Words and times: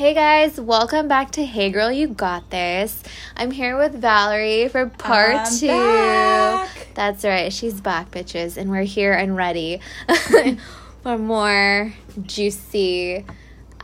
Hey 0.00 0.14
guys, 0.14 0.58
welcome 0.58 1.08
back 1.08 1.30
to 1.32 1.44
Hey 1.44 1.68
Girl, 1.70 1.92
You 1.92 2.08
Got 2.08 2.48
This. 2.48 3.02
I'm 3.36 3.50
here 3.50 3.76
with 3.76 3.92
Valerie 4.00 4.66
for 4.68 4.86
part 4.86 5.36
I'm 5.36 5.58
two. 5.58 5.66
back. 5.66 6.88
That's 6.94 7.22
right, 7.22 7.52
she's 7.52 7.82
back, 7.82 8.10
bitches, 8.10 8.56
and 8.56 8.70
we're 8.70 8.84
here 8.84 9.12
and 9.12 9.36
ready 9.36 9.78
for 11.02 11.18
more 11.18 11.92
juicy 12.22 13.26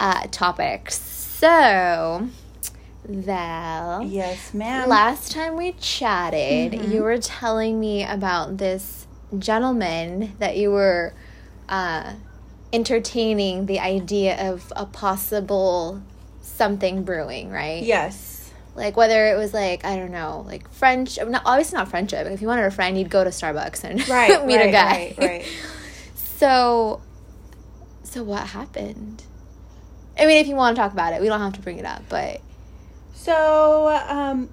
uh, 0.00 0.26
topics. 0.30 0.98
So, 0.98 2.30
Val, 3.04 4.02
Yes, 4.06 4.54
ma'am. 4.54 4.88
last 4.88 5.32
time 5.32 5.54
we 5.54 5.72
chatted, 5.72 6.72
Mm-hmm. 6.72 6.92
you 6.92 7.02
were 7.02 7.18
telling 7.18 7.78
me 7.78 8.04
about 8.04 8.56
this 8.56 9.06
gentleman 9.38 10.32
that 10.38 10.56
you 10.56 10.70
were 10.70 11.12
uh, 11.68 12.14
entertaining 12.72 13.66
the 13.66 13.78
idea 13.78 14.50
of 14.50 14.72
a 14.76 14.86
possible 14.86 16.02
something 16.42 17.02
brewing, 17.04 17.50
right? 17.50 17.82
yes. 17.82 18.34
Like 18.74 18.94
whether 18.94 19.28
it 19.28 19.38
was 19.38 19.54
like 19.54 19.86
I 19.86 19.96
don't 19.96 20.10
know, 20.10 20.44
like 20.46 20.70
French. 20.70 21.18
Not 21.18 21.40
obviously 21.46 21.78
not 21.78 21.88
friendship. 21.88 22.26
If 22.26 22.42
you 22.42 22.46
wanted 22.46 22.66
a 22.66 22.70
friend, 22.70 22.98
you'd 22.98 23.08
go 23.08 23.24
to 23.24 23.30
Starbucks 23.30 23.84
and 23.84 24.06
Right. 24.08 24.44
meet 24.44 24.56
right, 24.56 24.68
a 24.68 24.70
guy. 24.72 25.14
Right. 25.16 25.28
Right. 25.28 25.46
So, 26.38 27.00
so 28.02 28.22
what 28.22 28.48
happened? 28.48 29.22
I 30.18 30.26
mean, 30.26 30.36
if 30.36 30.46
you 30.48 30.54
want 30.54 30.76
to 30.76 30.82
talk 30.82 30.92
about 30.92 31.14
it, 31.14 31.22
we 31.22 31.28
don't 31.28 31.40
have 31.40 31.54
to 31.54 31.60
bring 31.62 31.78
it 31.78 31.86
up, 31.86 32.02
but 32.10 32.42
So, 33.14 33.88
um, 34.06 34.50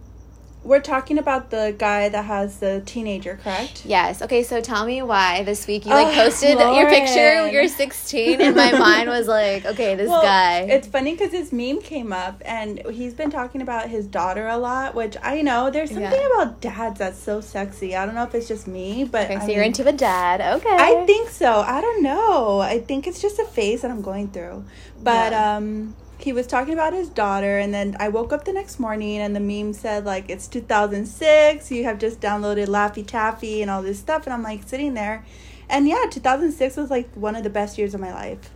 we're 0.64 0.80
talking 0.82 1.18
about 1.18 1.50
the 1.50 1.76
guy 1.78 2.10
that 2.10 2.26
has 2.26 2.60
the 2.60 2.82
teenager, 2.86 3.40
correct? 3.44 3.86
Yes. 3.86 4.22
Okay. 4.22 4.44
So 4.44 4.62
tell 4.62 4.86
me 4.86 5.02
why 5.02 5.44
this 5.44 5.68
week 5.68 5.86
you 5.86 5.92
like 5.92 6.08
Ugh, 6.08 6.14
posted 6.14 6.58
your 6.60 6.90
picture 6.90 7.48
you're 7.50 7.68
16, 7.68 8.40
and 8.42 8.56
my 8.56 8.72
mind 8.72 9.10
was 9.10 9.28
like, 9.28 9.66
okay, 9.66 9.96
this 9.96 10.10
Well, 10.10 10.22
guy. 10.22 10.62
It's 10.62 10.88
funny 10.88 11.12
because 11.12 11.32
his 11.32 11.52
meme 11.52 11.82
came 11.82 12.14
up, 12.14 12.42
and 12.46 12.80
he's 12.92 13.14
been 13.14 13.30
talking 13.30 13.62
about 13.62 13.90
his 13.90 14.08
daughter 14.08 14.48
a 14.48 14.58
lot. 14.58 14.96
Which 14.96 15.18
I 15.22 15.42
know 15.42 15.70
there's 15.70 15.90
something 15.92 16.12
Yeah. 16.12 16.42
about 16.42 16.62
dads 16.62 17.00
that's 17.00 17.20
so 17.20 17.42
sexy. 17.42 17.96
I 17.96 18.06
don't 18.06 18.16
know 18.16 18.24
if 18.24 18.34
it's 18.34 18.48
just 18.48 18.68
me, 18.68 19.04
but 19.04 19.26
okay, 19.26 19.40
so 19.40 19.46
I 19.46 19.48
you're 19.50 19.58
mean, 19.60 19.68
into 19.68 19.84
the 19.84 19.92
dad. 19.94 20.40
Okay. 20.58 20.70
I 20.80 21.06
think 21.06 21.30
so. 21.30 21.60
I 21.62 21.82
don't 21.82 22.02
know. 22.02 22.60
I 22.60 22.80
think 22.80 23.06
it's 23.08 23.22
just 23.22 23.40
a 23.40 23.46
phase 23.46 23.82
that 23.82 23.92
I'm 23.92 24.02
going 24.02 24.30
through. 24.30 24.64
But 25.02 25.32
Yeah. 25.34 25.58
um 25.58 25.96
he 26.18 26.32
was 26.32 26.48
talking 26.48 26.74
about 26.74 26.94
his 26.94 27.10
daughter 27.10 27.58
and 27.58 27.74
then 27.74 27.98
I 28.00 28.08
woke 28.10 28.32
up 28.32 28.46
the 28.46 28.54
next 28.54 28.80
morning 28.80 29.18
and 29.18 29.36
the 29.36 29.40
meme 29.42 29.74
said 29.74 30.06
like 30.06 30.30
it's 30.30 30.48
2006, 30.48 31.72
you 31.72 31.84
have 31.84 31.98
just 32.00 32.20
downloaded 32.22 32.68
Laffy 32.68 33.06
Taffy 33.06 33.62
and 33.62 33.70
all 33.70 33.82
this 33.82 34.00
stuff 34.00 34.26
and 34.26 34.34
I'm 34.34 34.44
like 34.44 34.64
sitting 34.64 34.94
there 34.94 35.26
and 35.70 35.88
yeah, 35.88 36.06
2006 36.10 36.78
was 36.78 36.90
like 36.90 37.10
one 37.16 37.36
of 37.36 37.44
the 37.44 37.50
best 37.50 37.78
years 37.78 37.94
of 37.94 38.00
my 38.02 38.14
life. 38.14 38.52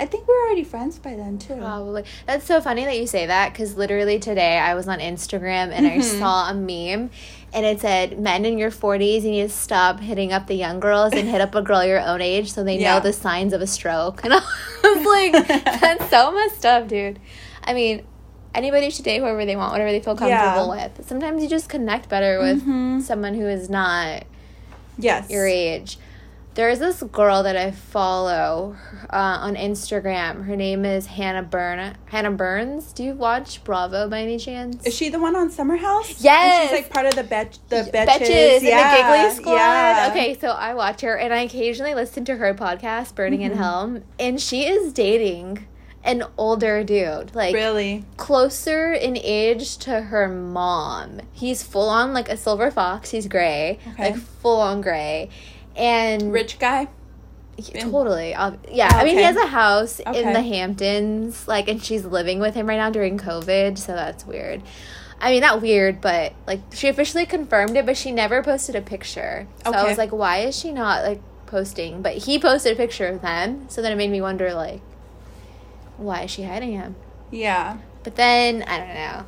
I 0.00 0.06
think 0.06 0.28
we 0.28 0.34
were 0.34 0.42
already 0.46 0.62
friends 0.62 0.96
by 0.98 1.16
then 1.16 1.38
too. 1.38 1.56
Probably. 1.56 2.04
That's 2.24 2.44
so 2.46 2.60
funny 2.60 2.84
that 2.84 2.96
you 2.96 3.08
say 3.08 3.26
that 3.26 3.52
because 3.52 3.76
literally 3.76 4.20
today 4.20 4.56
I 4.56 4.74
was 4.74 4.86
on 4.86 5.00
Instagram 5.00 5.72
and 5.72 5.86
I 5.88 5.98
Mhm. 5.98 6.18
saw 6.20 6.48
a 6.50 6.54
meme 6.54 7.10
and 7.52 7.64
it 7.64 7.80
said, 7.80 8.18
Men 8.18 8.44
in 8.44 8.58
your 8.58 8.70
40s, 8.70 9.22
you 9.22 9.30
need 9.30 9.42
to 9.42 9.48
stop 9.48 10.00
hitting 10.00 10.32
up 10.32 10.46
the 10.46 10.54
young 10.54 10.80
girls 10.80 11.12
and 11.14 11.28
hit 11.28 11.40
up 11.40 11.54
a 11.54 11.62
girl 11.62 11.84
your 11.84 12.00
own 12.00 12.20
age 12.20 12.52
so 12.52 12.62
they 12.64 12.78
Yeah. 12.78 12.94
know 12.94 13.00
the 13.00 13.12
signs 13.12 13.52
of 13.52 13.60
a 13.60 13.66
stroke. 13.66 14.22
And 14.24 14.34
I 14.34 14.40
was 14.82 15.06
like, 15.06 15.48
That's 15.80 16.10
so 16.10 16.30
messed 16.32 16.64
up, 16.66 16.88
dude. 16.88 17.18
I 17.64 17.74
mean, 17.74 18.04
anybody 18.54 18.90
should 18.90 19.04
date 19.04 19.18
whoever 19.18 19.44
they 19.44 19.56
want, 19.56 19.72
whatever 19.72 19.90
they 19.92 20.00
feel 20.00 20.16
comfortable 20.16 20.70
with. 20.70 21.06
Sometimes 21.06 21.42
you 21.42 21.48
just 21.48 21.68
connect 21.68 22.08
better 22.08 22.38
with 22.40 22.66
Mhm. 22.66 23.02
someone 23.02 23.34
who 23.34 23.46
is 23.46 23.68
not 23.70 24.24
Yes. 24.98 25.30
your 25.30 25.46
age. 25.46 25.98
There's 26.58 26.80
this 26.80 27.04
girl 27.04 27.44
that 27.44 27.56
I 27.56 27.70
follow 27.70 28.74
uh, 29.10 29.16
on 29.42 29.54
Instagram. 29.54 30.44
Her 30.44 30.56
name 30.56 30.84
is 30.84 31.06
Hannah 31.06 31.44
Burn. 31.44 31.94
Hannah 32.06 32.32
Burns. 32.32 32.92
Do 32.92 33.04
you 33.04 33.12
watch 33.14 33.62
Bravo 33.62 34.08
by 34.08 34.22
any 34.22 34.38
chance? 34.38 34.84
Is 34.84 34.92
she 34.92 35.08
the 35.08 35.20
one 35.20 35.36
on 35.36 35.50
Summer 35.50 35.76
House? 35.76 36.10
And 36.16 36.24
Yes. 36.24 36.62
she's 36.70 36.80
like 36.80 36.90
part 36.90 37.06
of 37.06 37.14
the 37.14 37.22
bet 37.22 37.60
the 37.68 37.76
Betches, 37.76 37.92
betches. 37.92 38.54
and 38.56 38.62
the 38.64 38.96
Giggly 38.96 39.36
Squad. 39.36 39.54
Yeah. 39.54 40.08
Okay, 40.10 40.36
so 40.36 40.48
I 40.48 40.74
watch 40.74 41.02
her, 41.02 41.16
and 41.16 41.32
I 41.32 41.42
occasionally 41.42 41.94
listen 41.94 42.24
to 42.24 42.34
her 42.38 42.52
podcast, 42.54 43.14
Berning 43.14 43.38
Mm-hmm. 43.38 43.52
in 43.52 43.56
Hell, 43.56 44.02
and 44.18 44.40
she 44.40 44.64
is 44.66 44.92
dating 44.92 45.64
an 46.02 46.24
older 46.36 46.82
dude, 46.82 47.36
like 47.36 47.54
Really? 47.54 48.04
closer 48.16 48.92
in 48.92 49.16
age 49.16 49.78
to 49.78 50.00
her 50.00 50.26
mom. 50.28 51.20
He's 51.32 51.62
full 51.62 51.88
on 51.88 52.12
like 52.12 52.28
a 52.28 52.36
silver 52.36 52.72
fox. 52.72 53.10
He's 53.12 53.28
gray, 53.28 53.78
Okay. 53.92 54.10
like 54.10 54.16
full 54.16 54.60
on 54.60 54.80
gray, 54.80 55.30
and 55.78 56.32
Rich 56.32 56.58
guy? 56.58 56.88
Yeah, 57.56 57.84
Totally. 57.84 58.30
yeah. 58.30 58.88
Oh, 58.92 58.96
I 58.98 59.04
mean, 59.04 59.16
he 59.16 59.22
has 59.24 59.36
a 59.36 59.46
house 59.46 59.98
in 60.00 60.32
the 60.32 60.42
Hamptons, 60.42 61.48
like, 61.48 61.66
and 61.68 61.82
she's 61.82 62.04
living 62.04 62.38
with 62.38 62.54
him 62.54 62.68
right 62.68 62.76
now 62.76 62.90
during 62.90 63.18
COVID, 63.18 63.78
so 63.78 63.94
that's 63.94 64.24
weird. 64.24 64.62
I 65.20 65.32
mean, 65.32 65.40
not 65.40 65.60
weird, 65.60 66.00
but 66.00 66.34
like, 66.46 66.60
she 66.72 66.86
officially 66.86 67.26
confirmed 67.26 67.76
it, 67.76 67.84
but 67.84 67.96
she 67.96 68.12
never 68.12 68.44
posted 68.44 68.76
a 68.76 68.80
picture. 68.80 69.48
So 69.64 69.72
I 69.72 69.82
was 69.88 69.98
like, 69.98 70.12
why 70.12 70.38
is 70.42 70.56
she 70.56 70.70
not 70.70 71.02
like 71.02 71.20
posting? 71.46 72.00
But 72.00 72.18
he 72.18 72.38
posted 72.38 72.74
a 72.74 72.76
picture 72.76 73.08
of 73.08 73.22
them, 73.22 73.68
so 73.68 73.82
then 73.82 73.90
it 73.90 73.96
made 73.96 74.10
me 74.10 74.20
wonder, 74.20 74.54
like, 74.54 74.80
why 75.96 76.22
is 76.22 76.30
she 76.30 76.44
hiding 76.44 76.72
him? 76.72 76.94
Yeah. 77.32 77.78
But 78.04 78.14
then 78.14 78.62
I 78.62 78.78
don't 78.78 78.94
know. 78.94 79.24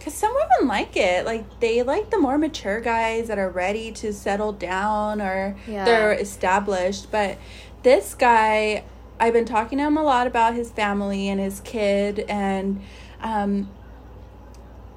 Because 0.00 0.14
some 0.14 0.32
women 0.34 0.66
like 0.66 0.96
it. 0.96 1.24
Like, 1.24 1.60
they 1.60 1.82
like 1.84 2.10
the 2.10 2.18
more 2.18 2.36
mature 2.38 2.80
guys 2.80 3.28
that 3.28 3.38
are 3.38 3.50
ready 3.50 3.92
to 3.92 4.12
settle 4.12 4.50
down 4.52 5.20
or 5.20 5.56
Yeah. 5.68 5.84
they're 5.84 6.12
established. 6.14 7.10
But 7.12 7.38
this 7.84 8.14
guy, 8.14 8.82
I've 9.20 9.32
been 9.34 9.44
talking 9.44 9.78
to 9.78 9.84
him 9.84 9.96
a 9.96 10.02
lot 10.02 10.26
about 10.26 10.54
his 10.54 10.70
family 10.70 11.28
and 11.28 11.38
his 11.38 11.60
kid, 11.60 12.24
and 12.28 12.80
um, 13.20 13.68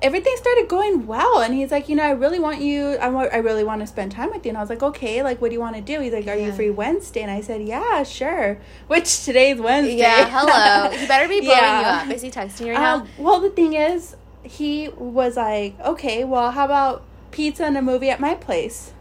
everything 0.02 0.34
started 0.38 0.68
going 0.68 1.08
well. 1.08 1.40
And 1.42 1.53
he's 1.53 1.72
like, 1.72 1.90
You 1.90 1.96
know, 1.97 2.03
I 2.03 2.12
really 2.12 2.40
want 2.40 2.62
you, 2.62 2.96
I, 2.96 3.09
wa- 3.09 3.28
I 3.31 3.38
really 3.38 3.63
want 3.63 3.81
to 3.81 3.88
spend 3.88 4.12
time 4.13 4.31
with 4.31 4.46
you. 4.46 4.50
And 4.50 4.58
I 4.58 4.62
was 4.62 4.69
like, 4.69 4.84
Okay, 4.84 5.22
like, 5.24 5.42
what 5.42 5.50
do 5.50 5.53
you 5.53 5.59
want 5.59 5.75
to 5.75 5.81
do? 5.81 6.00
He's 6.00 6.13
like, 6.13 6.28
Are 6.28 6.36
you 6.36 6.52
free 6.53 6.69
Wednesday? 6.69 7.22
And 7.22 7.31
I 7.31 7.42
said, 7.42 7.62
Yeah, 7.68 8.03
sure. 8.03 8.58
Which 8.88 9.24
today's 9.25 9.59
Wednesday. 9.59 9.97
Yeah. 9.97 10.30
Hello. 10.30 10.97
He 10.97 11.08
better 11.08 11.28
be 11.28 11.42
blowing 11.42 11.58
Yeah. 11.58 12.03
you 12.06 12.09
up. 12.12 12.16
Is 12.16 12.22
he 12.22 12.31
texting 12.31 12.68
you 12.68 12.72
right 12.74 12.80
now? 12.81 12.96
Um, 13.02 13.08
well, 13.18 13.40
the 13.42 13.50
thing 13.50 13.74
is, 13.74 14.16
he 14.44 14.90
was 14.90 15.38
like, 15.38 15.80
okay, 15.80 16.24
well, 16.24 16.52
how 16.52 16.66
about 16.66 17.04
pizza 17.31 17.66
and 17.66 17.78
a 17.78 17.81
movie 17.81 18.09
at 18.09 18.20
my 18.20 18.36
place? 18.36 18.94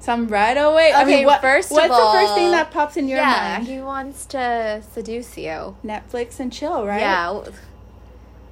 Some 0.00 0.26
right 0.28 0.56
away. 0.56 0.92
I 0.92 1.02
Okay, 1.02 1.16
mean, 1.18 1.26
what, 1.26 1.40
first 1.40 1.70
of 1.70 1.76
what's 1.76 1.88
the 1.88 2.10
first 2.12 2.34
thing 2.34 2.50
that 2.50 2.70
pops 2.72 2.96
in 2.96 3.06
your 3.06 3.18
yeah. 3.18 3.54
mind? 3.56 3.68
He 3.68 3.78
wants 3.78 4.26
to 4.26 4.82
seduce 4.92 5.36
you. 5.38 5.76
Netflix 5.84 6.40
and 6.40 6.52
chill, 6.52 6.84
right? 6.84 7.00
Yeah. 7.00 7.44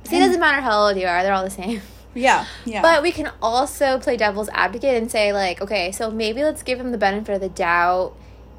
See, 0.05 0.17
it 0.17 0.21
doesn't 0.21 0.41
matter 0.41 0.61
how 0.61 0.87
old 0.87 0.97
you 0.97 1.07
are; 1.07 1.23
they're 1.23 1.33
all 1.33 1.45
the 1.45 1.51
same. 1.51 1.83
Yeah. 2.15 2.47
Yeah. 2.65 2.83
But 2.83 3.03
we 3.03 3.13
can 3.13 3.31
also 3.41 3.99
play 4.01 4.17
devil's 4.17 4.49
advocate 4.51 4.97
and 5.01 5.11
say, 5.11 5.33
like, 5.33 5.61
okay, 5.61 5.93
so 5.93 6.11
maybe 6.11 6.43
let's 6.43 6.63
give 6.63 6.81
him 6.81 6.91
the 6.91 6.99
benefit 6.99 7.35
of 7.37 7.41
the 7.41 7.49
doubt. 7.49 8.15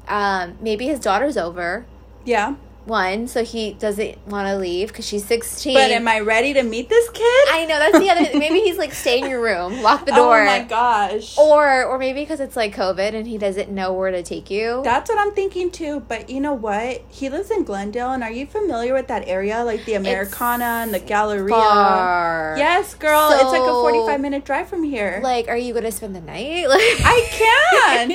Um, 0.08 0.56
maybe 0.60 0.86
his 0.86 0.98
daughter's 0.98 1.36
over 1.36 1.84
yeah. 2.24 2.54
One, 2.86 3.26
so 3.26 3.44
he 3.44 3.74
doesn't 3.74 4.26
want 4.26 4.48
to 4.48 4.56
leave 4.56 4.88
because 4.88 5.06
she's 5.06 5.24
sixteen. 5.24 5.74
But 5.74 5.90
am 5.90 6.08
I 6.08 6.20
ready 6.20 6.52
to 6.54 6.62
meet 6.62 6.88
this 6.88 7.08
kid? 7.10 7.48
I 7.50 7.64
know 7.68 7.78
that's 7.78 7.98
the 7.98 8.10
other. 8.10 8.22
maybe 8.38 8.60
he's 8.60 8.78
like, 8.78 8.92
stay 8.92 9.20
in 9.20 9.28
your 9.28 9.42
room, 9.42 9.82
lock 9.82 10.06
the 10.06 10.12
oh 10.14 10.16
door. 10.16 10.42
Oh 10.42 10.46
my 10.46 10.64
gosh. 10.64 11.36
Or, 11.38 11.84
or 11.84 11.98
maybe 11.98 12.20
because 12.20 12.40
it's 12.40 12.56
like 12.56 12.74
COVID 12.74 13.14
and 13.14 13.26
he 13.26 13.38
doesn't 13.38 13.70
know 13.70 13.92
where 13.92 14.10
to 14.10 14.22
take 14.22 14.50
you. 14.50 14.82
That's 14.84 15.08
what 15.10 15.18
I'm 15.18 15.32
thinking 15.32 15.70
too. 15.70 16.00
But 16.00 16.28
you 16.30 16.40
know 16.40 16.54
what? 16.54 17.02
He 17.08 17.28
lives 17.28 17.50
in 17.50 17.64
Glendale, 17.64 18.12
and 18.12 18.22
are 18.22 18.32
you 18.32 18.46
familiar 18.46 18.94
with 18.94 19.08
that 19.08 19.26
area, 19.26 19.62
like 19.64 19.84
the 19.84 19.94
Americana 19.94 20.82
and 20.82 20.92
the 20.92 21.00
Galleria? 21.00 21.48
Far. 21.48 22.54
Yes, 22.58 22.94
girl. 22.94 23.30
it's 23.32 23.44
like 23.44 23.62
a 23.62 23.72
45 23.72 24.20
minute 24.20 24.44
drive 24.44 24.68
from 24.68 24.82
here. 24.82 25.20
Like, 25.22 25.48
are 25.48 25.56
you 25.56 25.74
gonna 25.74 25.92
spend 25.92 26.14
the 26.16 26.20
night? 26.20 26.66
Like, 26.72 26.80
I 27.04 27.26
can't. 27.30 28.08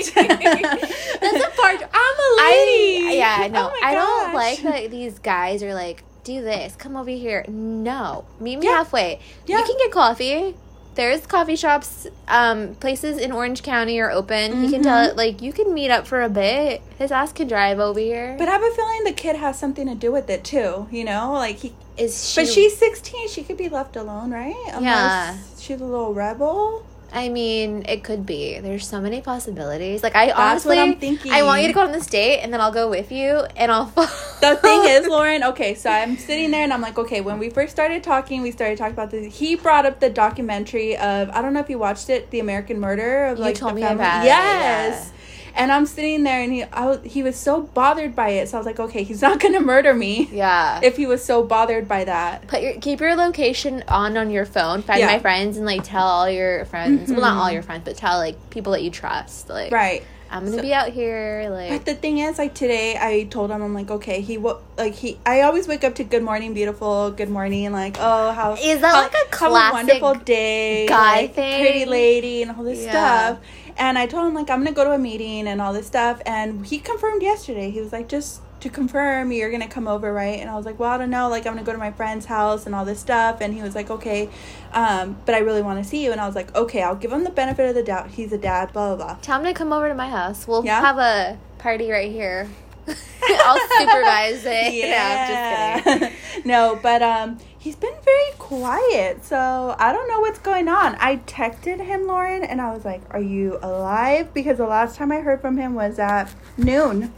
That's 1.22 1.44
a 1.46 1.50
part. 1.62 1.82
I'm 1.94 2.16
a 2.20 2.42
lady. 2.42 3.08
I 3.08 3.14
yeah 3.14 3.48
no 3.48 3.70
Oh 3.72 3.80
I 3.84 3.94
don't 3.94 4.34
gosh. 4.34 4.57
Like 4.64 4.84
that 4.84 4.92
these 4.92 5.20
guys 5.20 5.62
are 5.64 5.74
like 5.74 6.04
do 6.24 6.42
this 6.42 6.76
come 6.76 6.96
over 6.98 7.10
here 7.10 7.46
no 7.48 8.26
meet 8.40 8.60
me 8.60 8.66
Yeah. 8.66 8.78
halfway 8.78 9.20
Yeah. 9.46 9.60
you 9.60 9.64
can 9.66 9.78
get 9.78 9.92
coffee 9.92 10.56
there's 10.96 11.28
coffee 11.28 11.56
shops 11.56 12.08
um 12.28 12.74
places 12.76 13.18
in 13.20 13.32
Orange 13.32 13.62
County 13.64 14.00
are 14.00 14.10
open 14.12 14.64
you 14.64 14.70
can 14.72 14.82
tell 14.84 15.08
it 15.08 15.16
like 15.16 15.42
you 15.44 15.54
can 15.54 15.74
meet 15.74 15.92
up 15.92 16.08
for 16.08 16.22
a 16.24 16.28
bit 16.30 16.82
his 16.98 17.12
ass 17.12 17.32
can 17.32 17.48
drive 17.48 17.78
over 17.80 18.00
here 18.00 18.36
But 18.38 18.50
I 18.50 18.54
have 18.54 18.64
a 18.64 18.72
feeling 18.72 19.04
the 19.04 19.14
kid 19.14 19.36
has 19.36 19.60
something 19.60 19.86
to 19.88 19.94
do 19.96 20.12
with 20.12 20.28
it 20.30 20.44
too. 20.44 20.88
You 20.90 21.04
know, 21.04 21.34
like 21.34 21.58
he. 21.58 21.74
is 21.98 22.28
she 22.28 22.42
But 22.42 22.48
she's 22.50 22.76
16. 22.78 23.28
She 23.30 23.44
could 23.44 23.58
be 23.58 23.70
left 23.70 23.96
alone, 23.96 24.32
right? 24.32 24.56
Yeah. 24.82 25.38
She's 25.60 25.80
a 25.80 25.86
little 25.86 26.16
rebel. 26.16 26.84
I 27.14 27.30
mean, 27.30 27.86
it 27.88 28.04
could 28.04 28.26
be. 28.26 28.60
There's 28.60 28.86
so 28.88 29.00
many 29.00 29.22
possibilities. 29.22 30.04
Like, 30.04 30.16
I 30.16 30.28
That's 30.28 30.40
honestly, 30.40 30.78
I'm 30.80 30.96
thinking. 31.00 31.32
I 31.32 31.44
want 31.44 31.62
you 31.62 31.68
to 31.68 31.74
go 31.74 31.82
on 31.82 31.92
this 31.92 32.06
date, 32.08 32.42
and 32.42 32.54
then 32.54 32.60
I'll 32.60 32.72
go 32.72 32.90
with 32.90 33.12
you, 33.12 33.46
and 33.56 33.72
I'll. 33.72 33.94
The 34.40 34.56
thing 34.56 34.84
is, 34.86 35.08
Lauren. 35.08 35.44
Okay, 35.44 35.74
so 35.74 35.90
I'm 35.90 36.16
sitting 36.16 36.52
there 36.52 36.64
and 36.64 36.72
I'm 36.72 36.80
like, 36.80 37.00
okay. 37.00 37.22
When 37.22 37.40
we 37.40 37.50
first 37.50 37.72
started 37.72 38.04
talking, 38.04 38.44
we 38.44 38.52
started 38.52 38.78
talking 38.78 38.94
about 38.94 39.10
this. 39.10 39.36
He 39.36 39.56
brought 39.56 39.88
up 39.88 40.00
the 40.00 40.12
documentary 40.12 40.96
of 40.96 41.32
I 41.32 41.42
don't 41.42 41.54
know 41.54 41.60
if 41.60 41.72
you 41.72 41.80
watched 41.80 42.12
it, 42.12 42.30
The 42.30 42.40
American 42.40 42.80
Murder 42.80 43.26
of 43.26 43.40
You 43.40 43.44
like 43.46 43.56
told 43.56 43.72
the 43.72 43.76
me 43.78 43.82
family. 43.82 43.96
about 44.04 44.24
it, 44.24 44.28
Yes. 44.28 45.12
And 45.58 45.72
I'm 45.72 45.86
sitting 45.88 46.24
there, 46.24 46.40
and 46.42 46.54
he 46.54 46.64
I 46.64 46.86
was, 46.86 47.00
he 47.04 47.24
was 47.24 47.36
so 47.36 47.62
bothered 47.62 48.16
by 48.16 48.30
it. 48.30 48.48
So 48.50 48.58
I 48.58 48.60
was 48.60 48.66
like, 48.68 48.80
okay, 48.80 49.04
he's 49.04 49.22
not 49.22 49.40
gonna 49.44 49.60
murder 49.60 49.94
me 49.94 50.30
Yeah. 50.32 50.80
if 50.84 50.96
he 50.98 51.06
was 51.08 51.24
so 51.26 51.44
bothered 51.44 51.88
by 51.88 52.04
that. 52.06 52.48
Put 52.48 52.62
your 52.62 52.74
keep 52.80 53.00
your 53.00 53.16
location 53.16 53.84
on 53.88 54.16
on 54.18 54.30
your 54.30 54.46
phone. 54.46 54.82
Find 54.84 55.00
Yeah. 55.00 55.08
my 55.08 55.20
friends 55.20 55.58
and 55.58 55.66
like 55.66 55.84
tell 55.84 56.06
all 56.06 56.30
your 56.30 56.66
friends. 56.66 57.10
Mhm. 57.10 57.14
Well, 57.18 57.22
not 57.22 57.38
all 57.42 57.52
your 57.52 57.64
friends, 57.64 57.82
but 57.86 57.98
tell 57.98 58.18
like 58.20 58.50
people 58.52 58.74
that 58.74 58.84
you 58.84 58.92
trust. 58.92 59.50
Like, 59.50 59.72
Right. 59.72 60.04
I'm 60.32 60.44
gonna 60.46 60.58
So- 60.58 60.62
be 60.62 60.74
out 60.74 60.90
here. 60.90 61.48
Like, 61.52 61.70
But 61.70 61.86
the 61.86 61.96
thing 61.96 62.20
is, 62.20 62.38
like 62.38 62.54
today, 62.54 62.98
I 63.00 63.24
told 63.30 63.52
him, 63.52 63.62
I'm 63.62 63.74
like, 63.74 63.90
okay, 63.92 64.22
he 64.22 64.38
wo- 64.38 64.60
like 64.78 64.94
he. 64.96 65.18
I 65.26 65.42
always 65.42 65.68
wake 65.68 65.84
up 65.84 65.96
to 65.96 66.04
"Good 66.04 66.24
morning, 66.24 66.54
beautiful," 66.54 67.12
"Good 67.12 67.30
morning," 67.30 67.72
like, 67.72 67.98
oh, 68.00 68.32
how 68.32 68.54
Is 68.54 68.82
that 68.82 68.94
how- 68.96 69.02
like 69.04 69.14
a 69.14 69.30
classic 69.30 69.74
wonderful 69.74 70.14
day, 70.16 70.86
guy 70.88 71.22
like, 71.22 71.34
thing? 71.36 71.62
pretty 71.62 71.86
lady, 71.86 72.42
and 72.44 72.52
all 72.52 72.64
this 72.64 72.84
Yeah. 72.84 72.92
stuff. 72.92 73.38
And 73.78 73.98
I 73.98 74.08
told 74.08 74.28
him 74.28 74.34
like 74.34 74.50
I'm 74.50 74.60
gonna 74.64 74.72
go 74.72 74.84
to 74.84 74.92
a 74.92 74.98
meeting 74.98 75.48
and 75.48 75.62
all 75.62 75.72
this 75.74 75.88
stuff, 75.88 76.20
and 76.26 76.66
he 76.66 76.80
confirmed 76.80 77.22
yesterday. 77.22 77.70
He 77.70 77.80
was 77.80 77.94
like, 77.94 78.08
just 78.10 78.42
to 78.62 78.70
confirm, 78.70 79.32
you're 79.32 79.52
gonna 79.52 79.68
come 79.68 79.88
over, 79.88 80.12
right? 80.12 80.40
And 80.40 80.50
I 80.50 80.56
was 80.56 80.66
like, 80.66 80.80
well, 80.80 80.90
I 80.90 80.98
don't 80.98 81.10
know, 81.10 81.30
like 81.30 81.46
I'm 81.46 81.54
gonna 81.54 81.66
go 81.66 81.72
to 81.74 81.78
my 81.78 81.92
friend's 81.92 82.26
house 82.26 82.66
and 82.66 82.74
all 82.74 82.86
this 82.86 83.00
stuff. 83.00 83.40
And 83.42 83.54
he 83.54 83.62
was 83.62 83.76
like, 83.76 83.90
okay, 83.90 84.30
um, 84.74 85.18
but 85.26 85.36
I 85.36 85.40
really 85.40 85.62
want 85.62 85.84
to 85.84 85.88
see 85.90 86.04
you. 86.04 86.12
And 86.12 86.20
I 86.20 86.26
was 86.26 86.36
like, 86.36 86.56
okay, 86.56 86.82
I'll 86.82 86.96
give 86.96 87.12
him 87.12 87.24
the 87.24 87.30
benefit 87.30 87.70
of 87.70 87.76
the 87.76 87.84
doubt. 87.84 88.10
He's 88.12 88.32
a 88.34 88.38
dad, 88.38 88.74
blah 88.74 88.96
blah 88.96 89.06
blah. 89.06 89.18
tell 89.22 89.40
him 89.40 89.46
to 89.46 89.54
come 89.54 89.72
over 89.72 89.88
to 89.88 89.96
my 89.96 90.10
house. 90.10 90.48
We'll 90.48 90.66
Yeah? 90.66 90.82
have 90.82 90.98
a 90.98 91.38
party 91.60 91.92
right 91.92 92.12
here. 92.12 92.50
I'll 92.88 93.60
supervise 93.80 94.44
it. 94.46 94.74
Yeah. 94.74 95.82
No, 95.86 95.92
I'm 95.92 96.00
just 96.00 96.00
kidding. 96.00 96.48
no, 96.48 96.80
but 96.82 97.02
um 97.04 97.38
he's 97.60 97.76
been 97.76 97.94
very 98.06 98.32
quiet. 98.40 99.26
So 99.26 99.76
I 99.78 99.92
don't 99.92 100.08
know 100.08 100.22
what's 100.22 100.40
going 100.40 100.68
on. 100.68 100.96
I 101.00 101.18
texted 101.18 101.86
him, 101.86 102.08
Lauren, 102.08 102.44
and 102.44 102.62
I 102.62 102.74
was 102.74 102.86
like, 102.86 103.02
Are 103.14 103.22
you 103.22 103.60
alive? 103.62 104.34
Because 104.34 104.58
the 104.58 104.66
last 104.66 104.96
time 104.96 105.12
I 105.12 105.20
heard 105.20 105.42
from 105.42 105.58
him 105.58 105.74
was 105.76 106.00
at 106.00 106.34
noon. 106.58 107.14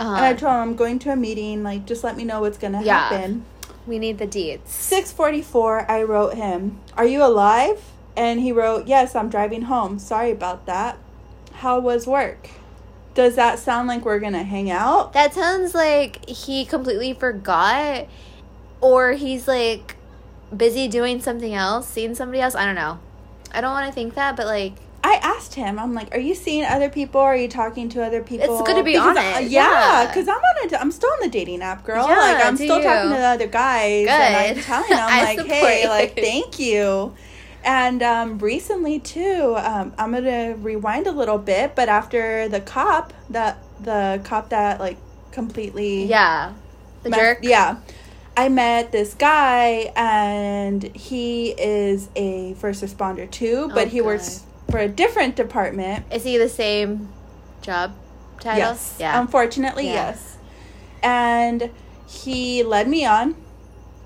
Uh, 0.00 0.14
and 0.16 0.24
I 0.24 0.32
told 0.32 0.54
him 0.54 0.60
I'm 0.60 0.76
going 0.76 0.98
to 1.00 1.12
a 1.12 1.16
meeting, 1.16 1.62
like 1.62 1.84
just 1.86 2.02
let 2.02 2.16
me 2.16 2.24
know 2.24 2.40
what's 2.40 2.58
gonna 2.58 2.82
Yeah. 2.82 3.08
happen. 3.10 3.44
we 3.86 3.98
need 3.98 4.18
the 4.18 4.26
deeds. 4.26 4.70
Six 4.70 5.12
forty 5.12 5.42
four, 5.42 5.90
I 5.90 6.02
wrote 6.02 6.34
him, 6.34 6.78
Are 6.96 7.04
you 7.06 7.22
alive? 7.24 7.82
And 8.16 8.40
he 8.40 8.50
wrote, 8.52 8.86
Yes, 8.86 9.14
I'm 9.14 9.28
driving 9.28 9.62
home. 9.62 9.98
Sorry 9.98 10.30
about 10.30 10.66
that. 10.66 10.96
How 11.54 11.78
was 11.78 12.06
work? 12.06 12.48
Does 13.14 13.34
that 13.36 13.58
sound 13.58 13.88
like 13.88 14.04
we're 14.04 14.18
gonna 14.20 14.42
hang 14.44 14.70
out? 14.70 15.12
That 15.12 15.34
sounds 15.34 15.74
like 15.74 16.26
he 16.28 16.64
completely 16.64 17.12
forgot, 17.14 18.06
or 18.80 19.12
he's 19.12 19.46
like 19.48 19.96
busy 20.56 20.88
doing 20.88 21.20
something 21.20 21.52
else, 21.54 21.86
seeing 21.88 22.14
somebody 22.14 22.40
else. 22.40 22.54
I 22.54 22.64
don't 22.64 22.74
know. 22.76 22.98
I 23.52 23.60
don't 23.60 23.72
want 23.72 23.86
to 23.88 23.92
think 23.92 24.14
that, 24.14 24.36
but 24.36 24.46
like, 24.46 24.74
I 25.02 25.14
asked 25.22 25.54
him. 25.54 25.78
I'm 25.78 25.94
like, 25.94 26.14
"Are 26.14 26.18
you 26.20 26.34
seeing 26.34 26.64
other 26.64 26.88
people? 26.90 27.20
Are 27.20 27.36
you 27.36 27.48
talking 27.48 27.88
to 27.90 28.04
other 28.04 28.22
people?" 28.22 28.58
It's 28.58 28.66
good 28.66 28.76
to 28.76 28.82
be 28.82 28.92
Because 28.92 29.16
on 29.16 29.18
I- 29.18 29.40
it, 29.40 29.50
yeah, 29.50 30.02
yeah. 30.02 30.06
because 30.06 30.28
I'm 30.28 30.36
on 30.36 30.74
a, 30.74 30.76
I'm 30.80 30.90
still 30.90 31.10
on 31.10 31.18
the 31.22 31.28
dating 31.28 31.62
app, 31.62 31.84
girl. 31.84 32.06
Yeah, 32.08 32.16
like 32.18 32.44
I'm 32.44 32.56
still 32.56 32.82
talking 32.82 33.10
to 33.10 33.16
the 33.16 33.24
other 33.24 33.46
guys, 33.46 34.06
and 34.08 34.36
I'm 34.36 34.54
Good. 34.54 34.62
telling 34.64 34.88
them 34.90 34.98
like, 35.24 35.38
support 35.38 35.54
"Hey, 35.56 35.82
you. 35.82 35.88
like, 35.88 36.14
thank 36.16 36.58
you." 36.58 37.14
And 37.64 38.02
um, 38.02 38.38
recently 38.38 38.98
too, 39.00 39.54
um, 39.58 39.92
I'm 39.98 40.12
gonna 40.12 40.54
rewind 40.56 41.06
a 41.06 41.12
little 41.12 41.38
bit, 41.38 41.74
but 41.74 41.88
after 41.88 42.48
the 42.48 42.60
cop, 42.60 43.12
that 43.30 43.58
the 43.80 44.20
cop 44.24 44.50
that 44.50 44.80
like 44.80 44.96
completely 45.32 46.04
yeah, 46.04 46.52
the 47.02 47.10
messed- 47.10 47.20
jerk. 47.22 47.38
yeah. 47.42 47.76
I 48.36 48.48
met 48.48 48.92
this 48.92 49.12
guy 49.12 49.92
and 49.96 50.82
he 50.96 51.48
is 51.50 52.08
a 52.16 52.54
first 52.54 52.82
responder 52.82 53.30
too, 53.30 53.68
but 53.74 53.88
Oh, 53.88 53.90
he 53.90 54.00
works 54.00 54.44
for 54.70 54.78
a 54.78 54.88
different 54.88 55.36
department. 55.36 56.04
Is 56.12 56.24
he 56.24 56.38
the 56.38 56.48
same 56.48 57.08
job 57.62 57.94
title? 58.40 58.58
Yes. 58.58 58.96
Yeah. 58.98 59.20
Unfortunately, 59.20 59.86
Yeah. 59.86 59.92
yes. 60.10 60.36
And 61.02 61.70
he 62.06 62.62
led 62.62 62.88
me 62.88 63.04
on. 63.04 63.34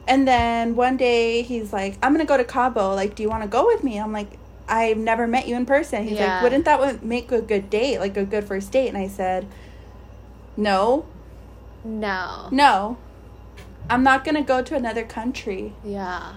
And 0.07 0.29
then 0.29 0.77
one 0.77 0.97
day 0.97 1.43
he's 1.43 1.73
like, 1.73 1.97
I'm 2.03 2.13
going 2.13 2.25
to 2.25 2.29
go 2.29 2.37
to 2.37 2.45
Cabo. 2.45 2.95
Like, 2.95 3.15
do 3.15 3.23
you 3.23 3.29
want 3.31 3.43
to 3.43 3.49
go 3.49 3.67
with 3.67 3.83
me? 3.83 3.99
I'm 3.99 4.13
like, 4.13 4.39
I've 4.69 4.99
never 4.99 5.27
met 5.27 5.47
you 5.49 5.57
in 5.57 5.65
person. 5.67 6.05
He's 6.07 6.19
Yeah. 6.19 6.35
like, 6.35 6.43
wouldn't 6.43 6.65
that 6.67 6.79
would 6.81 7.03
make 7.03 7.33
a 7.33 7.41
good 7.41 7.71
date? 7.71 7.99
Like 7.99 8.17
a 8.17 8.25
good 8.25 8.45
first 8.45 8.71
date? 8.73 8.89
And 8.89 8.99
I 8.99 9.09
said, 9.09 9.47
no, 10.57 11.07
no. 11.85 12.49
no. 12.51 12.97
I'm 13.91 14.03
not 14.03 14.25
going 14.25 14.35
to 14.37 14.43
go 14.43 14.63
to 14.63 14.75
another 14.75 15.05
country. 15.05 15.75
Yeah. 15.85 16.35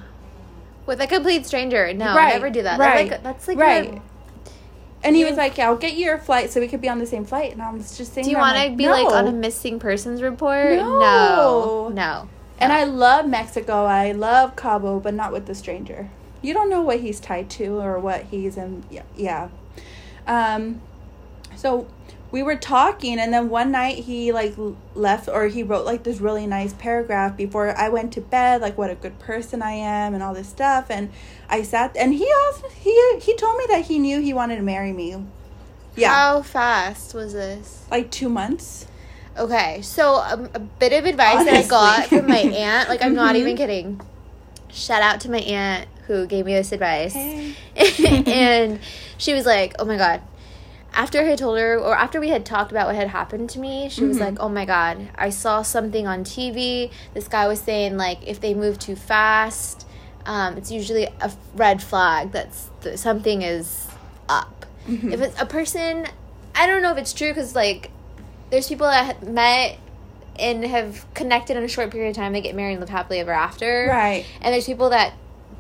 With 0.86 1.00
a 1.02 1.08
complete 1.08 1.46
stranger. 1.46 1.94
No, 1.94 2.16
Right, 2.16 2.34
never 2.34 2.50
do 2.50 2.64
that. 2.64 2.80
right, 2.80 3.10
That's 3.10 3.12
like, 3.12 3.24
that's 3.24 3.48
like 3.50 3.58
right. 3.58 4.02
And 5.08 5.16
he 5.16 5.24
was 5.26 5.38
like, 5.38 5.58
yeah, 5.58 5.68
I'll 5.68 5.78
get 5.78 5.94
you 5.94 6.06
your 6.06 6.18
flight 6.18 6.52
so 6.52 6.60
we 6.60 6.68
could 6.68 6.82
be 6.82 6.90
on 6.90 7.00
the 7.00 7.06
same 7.06 7.26
flight. 7.26 7.54
And 7.54 7.62
I 7.62 7.72
was 7.72 7.98
just 7.98 8.14
saying, 8.14 8.26
do 8.26 8.32
you 8.32 8.38
want 8.38 8.58
to 8.58 8.76
be 8.76 8.90
like 8.90 9.08
on 9.08 9.28
a 9.28 9.32
missing 9.32 9.80
persons 9.80 10.22
report? 10.22 10.74
No. 10.74 11.00
No. 11.00 11.90
No. 11.94 12.30
And 12.60 12.74
I 12.74 12.84
love 12.84 13.28
Mexico. 13.28 13.86
I 13.86 14.12
love 14.12 14.56
Cabo, 14.56 15.00
but 15.00 15.14
not 15.14 15.32
with 15.32 15.46
the 15.46 15.56
stranger. 15.56 16.10
You 16.42 16.54
don't 16.54 16.70
know 16.70 16.82
what 16.82 17.00
he's 17.00 17.20
tied 17.20 17.50
to 17.52 17.80
or 17.80 18.00
what 18.00 18.24
he's 18.26 18.58
in. 18.58 18.84
Yeah. 18.90 19.04
yeah. 19.16 19.50
Um, 20.26 20.82
so 21.56 21.88
we 22.32 22.44
were 22.44 22.56
talking, 22.58 23.20
and 23.20 23.34
then 23.34 23.50
one 23.50 23.72
night 23.72 24.00
he 24.00 24.32
like 24.32 24.54
left, 24.96 25.28
or 25.30 25.48
he 25.48 25.64
wrote 25.64 25.86
like 25.86 26.04
this 26.04 26.20
really 26.20 26.46
nice 26.48 26.74
paragraph 26.74 27.38
before 27.38 27.76
I 27.78 27.90
went 27.90 28.12
to 28.14 28.22
bed, 28.22 28.62
like 28.62 28.78
what 28.78 28.90
a 28.90 28.96
good 28.96 29.18
person 29.20 29.62
I 29.62 29.72
am 29.72 30.14
and 30.14 30.22
all 30.22 30.34
this 30.34 30.50
stuff. 30.50 30.88
And 30.90 31.10
I 31.50 31.64
sat, 31.64 31.96
and 31.98 32.14
he 32.14 32.30
also 32.46 32.68
he 32.70 33.20
he 33.22 33.36
told 33.36 33.58
me 33.58 33.66
that 33.70 33.86
he 33.86 33.98
knew 34.00 34.20
he 34.22 34.34
wanted 34.34 34.58
to 34.58 34.64
marry 34.64 34.92
me. 34.94 35.16
Yeah, 35.96 36.10
How 36.14 36.42
fast 36.44 37.14
was 37.16 37.34
this? 37.34 37.86
like 37.90 38.12
two 38.12 38.30
months. 38.30 38.86
Okay, 39.38 39.82
so 39.82 40.16
um, 40.16 40.50
a 40.54 40.60
bit 40.60 40.94
of 40.94 41.06
advice 41.06 41.46
that 41.46 41.54
I 41.54 41.68
got 41.68 42.08
from 42.08 42.28
my 42.28 42.38
aunt. 42.40 42.90
Like, 42.90 43.02
I'm 43.04 43.14
not 43.14 43.36
Mhm. 43.36 43.40
even 43.40 43.58
kidding. 43.58 44.02
Shout 44.72 45.02
out 45.02 45.22
to 45.22 45.32
my 45.32 45.40
aunt 45.40 45.88
who 46.08 46.26
gave 46.28 46.46
me 46.46 46.54
this 46.54 46.72
advice. 46.72 47.14
Hey. 47.14 47.56
and 48.28 48.80
she 49.18 49.34
was 49.34 49.46
like, 49.46 49.74
"Oh 49.80 49.86
my 49.86 49.98
god." 49.98 50.22
After 50.94 51.22
I 51.22 51.36
told 51.36 51.60
her, 51.60 51.78
or 51.78 51.96
after 51.96 52.20
we 52.20 52.30
had 52.30 52.46
talked 52.46 52.72
about 52.72 52.88
what 52.88 52.96
had 52.96 53.10
happened 53.10 53.50
to 53.52 53.60
me, 53.60 53.88
she 53.90 54.04
was 54.04 54.18
Mhm. 54.18 54.22
like, 54.22 54.38
"Oh 54.40 54.50
my 54.50 54.66
god, 54.66 55.10
I 55.16 55.30
saw 55.30 55.62
something 55.62 56.08
on 56.08 56.24
TV. 56.24 56.90
This 57.14 57.28
guy 57.28 57.48
was 57.48 57.60
saying 57.60 57.98
like 57.98 58.20
if 58.26 58.40
they 58.42 58.54
move 58.56 58.80
too 58.80 58.96
fast, 58.96 59.86
um, 60.26 60.58
it's 60.58 60.72
usually 60.72 61.06
a 61.22 61.32
red 61.56 61.84
flag 61.84 62.32
that's 62.32 62.70
that 62.82 62.98
something 63.00 63.42
is 63.44 63.88
up. 64.28 64.66
Mhm. 64.88 65.14
If 65.14 65.22
it's 65.22 65.40
a 65.40 65.46
person, 65.46 66.08
I 66.56 66.66
don't 66.66 66.82
know 66.82 66.92
if 66.92 66.98
it's 66.98 67.14
true 67.14 67.30
because 67.30 67.56
like 67.56 67.92
there's 68.50 68.68
people 68.68 68.88
that 68.88 69.06
have 69.06 69.24
met 69.30 69.78
and 70.40 70.64
have 70.66 71.06
connected 71.14 71.58
in 71.58 71.64
a 71.64 71.68
short 71.68 71.92
period 71.92 72.10
of 72.12 72.16
time. 72.16 72.34
They 72.34 72.42
get 72.42 72.56
married 72.56 72.74
and 72.74 72.80
live 72.80 72.90
happily 72.90 73.20
ever 73.20 73.32
after, 73.34 73.88
Right. 73.90 74.26
and 74.42 74.54
there's 74.54 74.66
people 74.66 74.90
that 74.90 75.14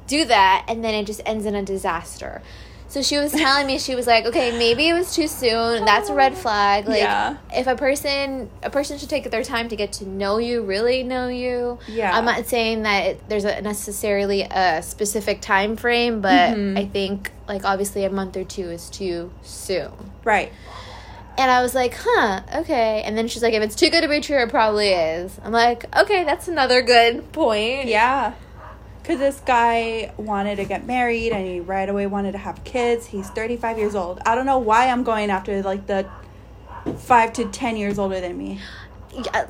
do 0.07 0.23
that 0.25 0.63
and 0.67 0.83
then 0.83 0.93
it 0.95 1.05
just 1.05 1.21
ends 1.25 1.45
in 1.45 1.53
a 1.53 1.61
disaster. 1.63 2.41
So 2.89 3.01
she 3.01 3.17
was 3.17 3.31
telling 3.33 3.67
me 3.67 3.79
she 3.79 3.95
was 3.95 4.07
like, 4.07 4.25
okay, 4.25 4.57
maybe 4.57 4.87
it 4.87 4.93
was 4.93 5.13
too 5.13 5.27
soon. 5.27 5.83
That's 5.85 6.09
a 6.09 6.13
red 6.13 6.35
flag. 6.37 6.87
Like 6.87 6.99
Yeah. 7.01 7.37
if 7.53 7.67
a 7.67 7.75
person 7.75 8.49
a 8.63 8.69
person 8.69 8.97
should 8.97 9.09
take 9.09 9.29
their 9.29 9.43
time 9.43 9.67
to 9.69 9.75
get 9.75 9.91
to 9.93 10.07
know 10.07 10.37
you, 10.37 10.61
really 10.63 11.03
know 11.03 11.27
you. 11.27 11.79
Yeah. 11.87 12.15
I'm 12.17 12.23
not 12.25 12.45
saying 12.47 12.83
that 12.83 13.05
it, 13.05 13.29
there's 13.29 13.43
a 13.45 13.61
necessarily 13.61 14.43
a 14.43 14.81
specific 14.81 15.41
time 15.41 15.75
frame, 15.75 16.21
but 16.21 16.55
Mhm. 16.55 16.77
I 16.79 16.85
think 16.85 17.31
like 17.47 17.65
obviously 17.65 18.05
a 18.05 18.09
month 18.09 18.37
or 18.37 18.43
two 18.45 18.69
is 18.69 18.89
too 18.89 19.31
soon. 19.43 19.91
Right. 20.23 20.51
And 21.39 21.51
I 21.51 21.61
was 21.61 21.75
like, 21.75 21.93
huh, 21.95 22.41
okay. 22.61 23.03
And 23.05 23.15
then 23.15 23.27
she's 23.27 23.43
like, 23.43 23.53
if 23.53 23.61
it's 23.61 23.75
too 23.75 23.89
good 23.91 24.01
to 24.01 24.07
be 24.07 24.21
true, 24.21 24.41
it 24.41 24.49
probably 24.49 24.89
is. 24.89 25.39
I'm 25.43 25.51
like, 25.51 25.85
okay, 25.95 26.23
that's 26.23 26.47
another 26.47 26.81
good 26.81 27.31
point. 27.31 27.85
Yeah. 27.85 28.33
Because 29.07 29.19
this 29.21 29.39
guy 29.45 30.11
wanted 30.17 30.57
to 30.57 30.65
get 30.65 30.85
married 30.85 31.31
and 31.31 31.47
he 31.47 31.61
right 31.61 31.87
away 31.87 32.07
wanted 32.07 32.33
to 32.33 32.39
have 32.39 32.61
kids. 32.65 33.05
He's 33.05 33.29
35 33.29 33.77
years 33.77 33.95
old. 33.95 34.19
I 34.25 34.35
don't 34.35 34.45
know 34.45 34.57
why 34.57 34.89
I'm 34.89 35.05
going 35.05 35.29
after 35.29 35.63
like 35.63 35.87
the 35.87 36.09
five 36.97 37.31
to 37.33 37.45
10 37.45 37.77
years 37.77 37.97
older 37.97 38.19
than 38.19 38.37
me. 38.37 38.59
Yeah, 39.13 39.49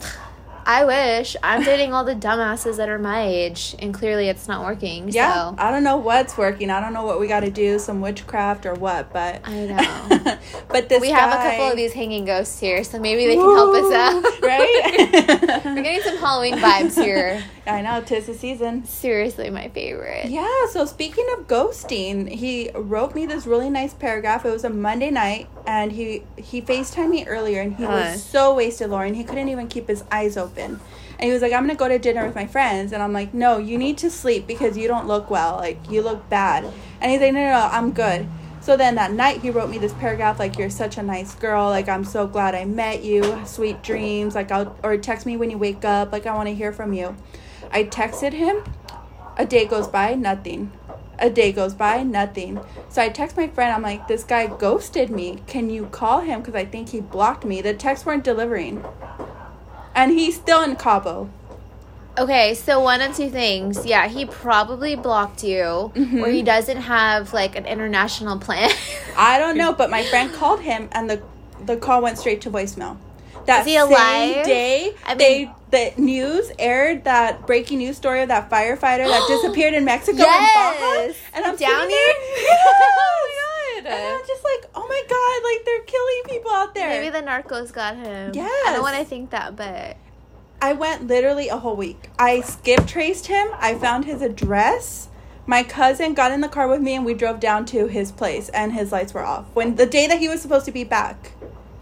I 0.69 0.83
wish. 0.83 1.37
I'm 1.41 1.63
dating 1.63 1.93
all 1.93 2.03
the 2.03 2.13
dumbasses 2.13 2.75
that 2.75 2.89
are 2.89 2.99
my 2.99 3.25
age, 3.25 3.73
and 3.79 3.93
clearly 3.93 4.27
it's 4.27 4.49
not 4.49 4.65
working. 4.65 5.07
Yeah. 5.07 5.51
So. 5.51 5.55
I 5.57 5.71
don't 5.71 5.85
know 5.85 5.95
what's 5.95 6.37
working. 6.37 6.69
I 6.69 6.81
don't 6.81 6.91
know 6.91 7.05
what 7.05 7.21
we 7.21 7.27
got 7.29 7.39
to 7.39 7.49
do, 7.49 7.79
some 7.79 8.01
witchcraft 8.01 8.65
or 8.65 8.73
what, 8.73 9.13
but. 9.13 9.39
I 9.47 9.65
know. 9.65 10.37
but 10.67 10.89
this 10.89 10.99
We 10.99 11.09
have 11.11 11.31
a 11.31 11.37
couple 11.51 11.71
of 11.71 11.77
these 11.77 11.93
hanging 11.93 12.25
ghosts 12.25 12.59
here, 12.59 12.83
so 12.83 12.99
maybe 12.99 13.27
they 13.27 13.35
can 13.35 13.55
help 13.55 13.75
us 13.75 13.93
out. 13.93 14.41
right? 14.41 15.61
We're 15.65 15.83
getting 15.83 16.01
some 16.01 16.17
Halloween 16.17 16.55
vibes 16.55 17.01
here. 17.01 17.41
I 17.65 17.81
know, 17.81 18.01
tis 18.01 18.27
the 18.27 18.33
season. 18.33 18.85
Seriously, 18.85 19.49
my 19.49 19.69
favorite. 19.69 20.25
Yeah, 20.29 20.67
so 20.71 20.85
speaking 20.85 21.25
of 21.37 21.47
ghosting, 21.47 22.29
he 22.29 22.71
wrote 22.73 23.13
me 23.15 23.25
this 23.25 23.45
really 23.45 23.69
nice 23.69 23.93
paragraph. 23.93 24.45
It 24.45 24.51
was 24.51 24.63
a 24.63 24.69
Monday 24.69 25.11
night 25.11 25.49
and 25.65 25.91
he 25.91 26.23
he 26.37 26.61
FaceTimed 26.61 27.09
me 27.09 27.25
earlier 27.27 27.61
and 27.61 27.75
he 27.75 27.83
Uh. 27.85 27.91
was 27.91 28.23
so 28.23 28.55
wasted, 28.55 28.89
Lauren. 28.89 29.13
He 29.15 29.23
couldn't 29.25 29.49
even 29.49 29.67
keep 29.67 29.89
his 29.89 30.03
eyes 30.11 30.37
open. 30.37 30.56
And 30.59 30.79
he 31.25 31.31
was 31.31 31.41
like, 31.41 31.53
I'm 31.53 31.63
gonna 31.63 31.75
go 31.75 31.87
to 31.87 31.97
dinner 31.97 32.25
with 32.25 32.35
my 32.35 32.45
friends 32.47 32.93
and 32.93 33.01
I'm 33.01 33.13
like, 33.13 33.33
No, 33.33 33.57
you 33.57 33.77
need 33.77 33.97
to 33.99 34.09
sleep 34.09 34.47
because 34.47 34.77
you 34.77 34.87
don't 34.87 35.07
look 35.07 35.29
well. 35.29 35.55
Like 35.57 35.89
you 35.89 36.01
look 36.01 36.29
bad. 36.29 36.65
And 37.01 37.11
he's 37.11 37.21
like, 37.21 37.33
No 37.33 37.41
no 37.41 37.49
no, 37.49 37.69
I'm 37.71 37.91
good. 37.91 38.27
So 38.61 38.75
then 38.75 38.95
that 38.95 39.13
night 39.13 39.41
he 39.41 39.49
wrote 39.49 39.69
me 39.69 39.77
this 39.77 39.93
paragraph 39.93 40.39
like 40.39 40.57
you're 40.57 40.69
such 40.69 40.97
a 40.97 41.03
nice 41.03 41.33
girl, 41.35 41.69
like 41.69 41.87
I'm 41.87 42.03
so 42.03 42.27
glad 42.27 42.53
I 42.53 42.65
met 42.65 43.03
you, 43.03 43.41
sweet 43.45 43.81
dreams, 43.81 44.35
like 44.35 44.51
I'll 44.51 44.77
or 44.83 44.97
text 44.97 45.25
me 45.25 45.37
when 45.37 45.49
you 45.49 45.57
wake 45.57 45.85
up, 45.85 46.11
like 46.11 46.25
I 46.25 46.35
want 46.35 46.49
to 46.49 46.55
hear 46.55 46.73
from 46.73 46.93
you. 46.93 47.15
I 47.71 47.83
texted 47.85 48.33
him. 48.33 48.63
A 49.37 49.45
day 49.45 49.65
goes 49.65 49.87
by, 49.87 50.15
nothing. 50.15 50.71
A 51.19 51.29
day 51.29 51.51
goes 51.51 51.73
by, 51.73 52.03
nothing. 52.03 52.59
So 52.89 53.01
I 53.01 53.09
text 53.09 53.37
my 53.37 53.47
friend, 53.47 53.73
I'm 53.73 53.81
like, 53.81 54.07
this 54.07 54.23
guy 54.23 54.47
ghosted 54.47 55.09
me. 55.09 55.41
Can 55.47 55.69
you 55.69 55.85
call 55.85 56.21
him? 56.21 56.41
Because 56.41 56.55
I 56.55 56.65
think 56.65 56.89
he 56.89 57.01
blocked 57.01 57.45
me. 57.45 57.61
The 57.61 57.73
texts 57.73 58.05
weren't 58.05 58.23
delivering. 58.23 58.83
And 59.97 60.11
he's 60.11 60.35
still 60.35 60.61
in 60.61 60.75
Cabo. 60.75 61.29
Okay, 62.19 62.53
so 62.53 62.79
one 62.79 63.01
of 63.01 63.15
two 63.15 63.29
things. 63.29 63.85
Yeah, 63.85 64.07
he 64.07 64.25
probably 64.25 64.95
blocked 64.95 65.43
you, 65.43 65.91
Mhm. 65.95 66.21
or 66.23 66.29
he 66.29 66.41
doesn't 66.43 66.77
have 66.77 67.33
like 67.33 67.55
an 67.55 67.65
international 67.65 68.37
plan. 68.39 68.69
I 69.17 69.37
don't 69.39 69.57
know, 69.57 69.73
but 69.73 69.89
my 69.89 70.03
friend 70.11 70.31
called 70.33 70.61
him 70.61 70.87
and 70.91 71.09
the 71.09 71.21
the 71.65 71.75
call 71.77 72.01
went 72.03 72.17
straight 72.19 72.41
to 72.41 72.51
voicemail. 72.51 72.97
That 73.47 73.65
same 73.65 73.89
day, 74.45 74.93
I 75.05 75.15
they 75.15 75.51
the 75.71 75.93
news 75.97 76.51
aired 76.59 77.03
that 77.05 77.45
breaking 77.47 77.79
news 77.79 77.97
story 77.97 78.21
of 78.21 78.29
that 78.29 78.49
firefighter 78.49 79.05
that 79.07 79.25
disappeared 79.33 79.73
in 79.73 79.83
Mexico 79.85 80.17
Yes! 80.19 80.35
in 80.37 80.53
Baja, 80.55 81.13
and 81.35 81.45
I'm 81.45 81.55
Down 81.55 81.89
here? 81.89 82.13
yes! 82.37 82.59
Oh 82.99 83.83
my 83.83 83.89
and 83.89 84.19
God. 84.19 84.27
God, 85.07 85.43
like 85.43 85.65
they're 85.65 85.81
killing 85.83 86.21
people 86.27 86.51
out 86.51 86.75
there. 86.75 86.89
Maybe 86.89 87.09
the 87.09 87.21
narcos 87.21 87.71
got 87.73 87.95
him. 87.95 88.31
Yeah. 88.33 88.43
I 88.47 88.71
don't 88.73 88.81
want 88.81 88.97
to 88.97 89.05
think 89.05 89.29
that, 89.31 89.55
but 89.55 89.97
I 90.61 90.73
went 90.73 91.07
literally 91.07 91.49
a 91.49 91.57
whole 91.57 91.75
week. 91.75 92.09
I 92.19 92.41
skip 92.41 92.85
traced 92.87 93.27
him. 93.27 93.47
I 93.57 93.75
found 93.75 94.05
his 94.05 94.21
address. 94.21 95.09
My 95.45 95.63
cousin 95.63 96.13
got 96.13 96.31
in 96.31 96.41
the 96.41 96.49
car 96.49 96.67
with 96.67 96.81
me 96.81 96.95
and 96.95 97.05
we 97.05 97.13
drove 97.13 97.39
down 97.39 97.65
to 97.67 97.87
his 97.87 98.11
place 98.11 98.49
and 98.49 98.73
his 98.73 98.91
lights 98.91 99.13
were 99.13 99.23
off. 99.25 99.45
When 99.53 99.75
the 99.75 99.85
day 99.85 100.05
that 100.07 100.19
he 100.19 100.27
was 100.27 100.41
supposed 100.41 100.65
to 100.65 100.71
be 100.71 100.83
back. 100.83 101.31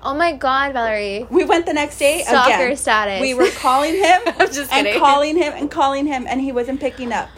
oh 0.04 0.14
my 0.14 0.34
god, 0.34 0.74
Valerie, 0.74 1.26
We 1.32 1.46
went 1.46 1.66
the 1.66 1.74
next 1.74 1.98
day 1.98 2.22
stalker 2.22 2.54
again. 2.66 2.78
status. 2.78 3.22
We 3.22 3.34
were 3.34 3.50
calling 3.52 3.96
him 3.96 4.22
I'm 4.28 4.52
just 4.52 4.72
and 4.72 4.86
kidding. 4.86 5.00
calling 5.02 5.36
him 5.36 5.54
and 5.56 5.72
calling 5.72 6.06
him 6.06 6.28
and 6.28 6.42
he 6.42 6.52
wasn't 6.52 6.80
picking 6.80 7.12
up. 7.12 7.30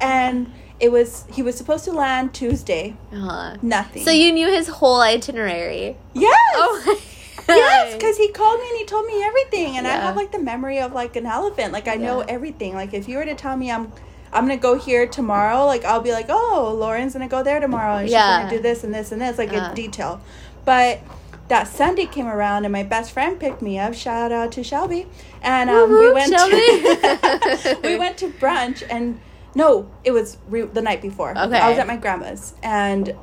And 0.00 0.50
it 0.84 0.92
was 0.92 1.24
he 1.32 1.42
was 1.42 1.56
supposed 1.56 1.84
to 1.86 1.92
land 1.92 2.34
Tuesday. 2.34 2.94
Uh-huh. 3.12 3.56
Nothing. 3.62 4.04
So 4.04 4.10
you 4.10 4.32
knew 4.32 4.48
his 4.48 4.68
whole 4.68 5.00
itinerary. 5.00 5.96
Yes. 6.12 6.36
Oh 6.56 7.00
Yes, 7.48 7.94
because 7.94 8.16
he 8.16 8.28
called 8.32 8.58
me 8.60 8.66
and 8.70 8.78
he 8.78 8.84
told 8.86 9.06
me 9.06 9.22
everything, 9.22 9.76
and 9.76 9.86
I 9.86 9.90
have 9.96 10.16
like 10.16 10.32
the 10.32 10.38
memory 10.38 10.78
of 10.80 10.92
like 10.92 11.14
an 11.16 11.26
elephant. 11.26 11.72
Like 11.72 11.88
I 11.88 11.94
know 11.96 12.20
Yeah. 12.20 12.26
everything. 12.36 12.74
Like 12.74 12.94
if 12.94 13.08
you 13.08 13.16
were 13.18 13.24
to 13.26 13.34
tell 13.34 13.56
me 13.56 13.70
I'm, 13.70 13.92
I'm 14.32 14.44
gonna 14.44 14.56
go 14.56 14.78
here 14.78 15.06
tomorrow, 15.06 15.64
like 15.66 15.84
I'll 15.84 16.00
be 16.00 16.12
like, 16.12 16.26
oh, 16.28 16.74
Lauren's 16.78 17.12
gonna 17.14 17.28
go 17.28 17.42
there 17.42 17.60
tomorrow, 17.60 17.96
and 17.96 18.06
she's 18.06 18.12
Yeah. 18.12 18.44
gonna 18.44 18.50
do 18.56 18.62
this 18.62 18.82
and 18.84 18.94
this 18.94 19.12
and 19.12 19.20
this, 19.20 19.36
like 19.38 19.52
Uh. 19.52 19.56
in 19.68 19.74
detail. 19.74 20.20
But 20.64 21.00
that 21.48 21.68
Sunday 21.68 22.06
came 22.06 22.26
around, 22.26 22.64
and 22.64 22.72
my 22.72 22.82
best 22.82 23.12
friend 23.12 23.38
picked 23.38 23.60
me 23.60 23.78
up. 23.78 23.92
Shout 23.94 24.32
out 24.32 24.50
to 24.52 24.62
Shelby, 24.64 25.06
and 25.42 25.68
um, 25.68 25.90
we 25.98 26.10
went. 26.12 26.30
Shelby. 26.32 26.56
To, 26.56 27.78
we 27.84 27.98
went 27.98 28.16
to 28.18 28.28
brunch, 28.28 28.82
and 28.88 29.20
no, 29.54 29.90
it 30.04 30.10
was 30.12 30.36
re- 30.48 30.62
the 30.62 30.82
night 30.82 31.00
before. 31.02 31.30
Okay. 31.30 31.58
I 31.58 31.68
was 31.70 31.78
at 31.78 31.86
my 31.86 31.96
grandma's, 31.96 32.54
and 32.62 33.14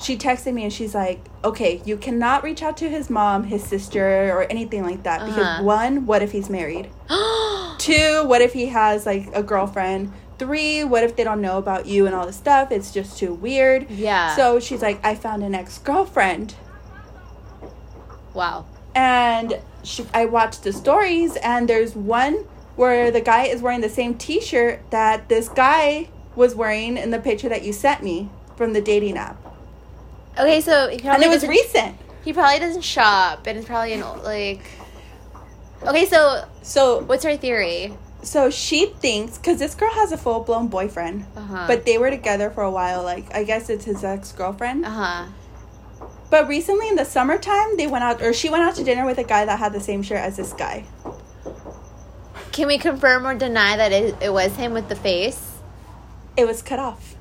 she 0.00 0.16
texted 0.18 0.52
me 0.54 0.64
and 0.64 0.72
she's 0.72 0.94
like, 0.94 1.20
okay, 1.44 1.80
you 1.84 1.96
cannot 1.96 2.42
reach 2.44 2.62
out 2.62 2.76
to 2.78 2.88
his 2.88 3.08
mom, 3.08 3.44
his 3.44 3.62
sister, 3.64 4.30
or 4.32 4.42
anything 4.50 4.82
like 4.82 5.02
that. 5.04 5.20
Because 5.24 5.38
Uh-huh. 5.38 5.62
one, 5.62 6.06
what 6.06 6.22
if 6.22 6.32
he's 6.32 6.50
married? 6.50 6.90
Two, 7.78 8.24
what 8.26 8.40
if 8.42 8.52
he 8.52 8.66
has 8.66 9.06
like 9.06 9.28
a 9.34 9.42
girlfriend? 9.42 10.12
Three, 10.38 10.82
what 10.82 11.04
if 11.04 11.14
they 11.16 11.22
don't 11.24 11.40
know 11.40 11.58
about 11.58 11.86
you 11.86 12.06
and 12.06 12.14
all 12.14 12.26
this 12.26 12.36
stuff? 12.36 12.72
It's 12.72 12.90
just 12.90 13.18
too 13.18 13.32
weird. 13.34 13.88
yeah. 13.90 14.34
So 14.36 14.58
she's 14.60 14.82
like, 14.82 14.98
I 15.04 15.14
found 15.14 15.42
an 15.44 15.54
ex 15.54 15.78
girlfriend. 15.78 16.54
wow. 18.32 18.66
And 18.94 19.60
she, 19.82 20.06
I 20.14 20.24
watched 20.26 20.62
the 20.64 20.72
stories, 20.72 21.36
and 21.36 21.68
there's 21.68 21.94
one 21.96 22.46
where 22.76 23.10
the 23.10 23.20
guy 23.20 23.44
is 23.44 23.60
wearing 23.62 23.80
the 23.80 23.88
same 23.88 24.14
t 24.14 24.40
shirt 24.40 24.80
that 24.90 25.28
this 25.28 25.48
guy 25.48 26.08
was 26.34 26.54
wearing 26.54 26.96
in 26.96 27.10
the 27.10 27.18
picture 27.18 27.48
that 27.48 27.62
you 27.62 27.72
sent 27.72 28.02
me 28.02 28.28
from 28.56 28.72
the 28.72 28.80
dating 28.80 29.16
app. 29.16 29.36
Okay, 30.38 30.60
so 30.60 30.88
And 30.88 31.22
it 31.22 31.28
was 31.28 31.46
recent. 31.46 31.96
He 32.24 32.32
probably 32.32 32.58
doesn't 32.58 32.82
shop, 32.82 33.46
and 33.46 33.58
it's 33.58 33.66
probably 33.66 33.92
an 33.92 34.02
old, 34.02 34.24
like. 34.24 34.62
Okay, 35.86 36.06
so 36.06 36.44
So 36.62 37.00
what's 37.02 37.24
her 37.24 37.36
theory? 37.36 37.92
So 38.22 38.48
she 38.50 38.86
thinks 38.86 39.36
because 39.36 39.58
this 39.58 39.74
girl 39.74 39.92
has 39.92 40.10
a 40.10 40.16
full 40.16 40.40
blown 40.40 40.68
boyfriend, 40.68 41.26
Uh-huh. 41.36 41.66
but 41.66 41.84
they 41.84 41.98
were 41.98 42.08
together 42.10 42.48
for 42.50 42.62
a 42.62 42.70
while. 42.70 43.02
Like 43.02 43.32
I 43.34 43.44
guess 43.44 43.68
it's 43.68 43.84
his 43.84 44.02
ex 44.02 44.32
girlfriend. 44.32 44.86
Uh 44.86 44.90
huh. 44.90 45.26
But 46.30 46.48
recently 46.48 46.88
in 46.88 46.96
the 46.96 47.04
summertime, 47.04 47.76
they 47.76 47.86
went 47.86 48.02
out 48.02 48.22
or 48.22 48.32
she 48.32 48.48
went 48.48 48.62
out 48.64 48.74
to 48.76 48.82
dinner 48.84 49.04
with 49.04 49.18
a 49.18 49.24
guy 49.24 49.44
that 49.44 49.58
had 49.58 49.72
the 49.74 49.80
same 49.80 50.02
shirt 50.02 50.18
as 50.18 50.36
this 50.38 50.54
guy. 50.54 50.84
Can 52.54 52.68
we 52.68 52.78
confirm 52.78 53.26
or 53.26 53.34
deny 53.34 53.76
that 53.76 53.90
it, 53.90 54.14
it 54.22 54.32
was 54.32 54.54
him 54.54 54.74
with 54.74 54.88
the 54.88 54.94
face? 54.94 55.58
It 56.36 56.46
was 56.46 56.62
cut 56.62 56.78
off 56.78 57.16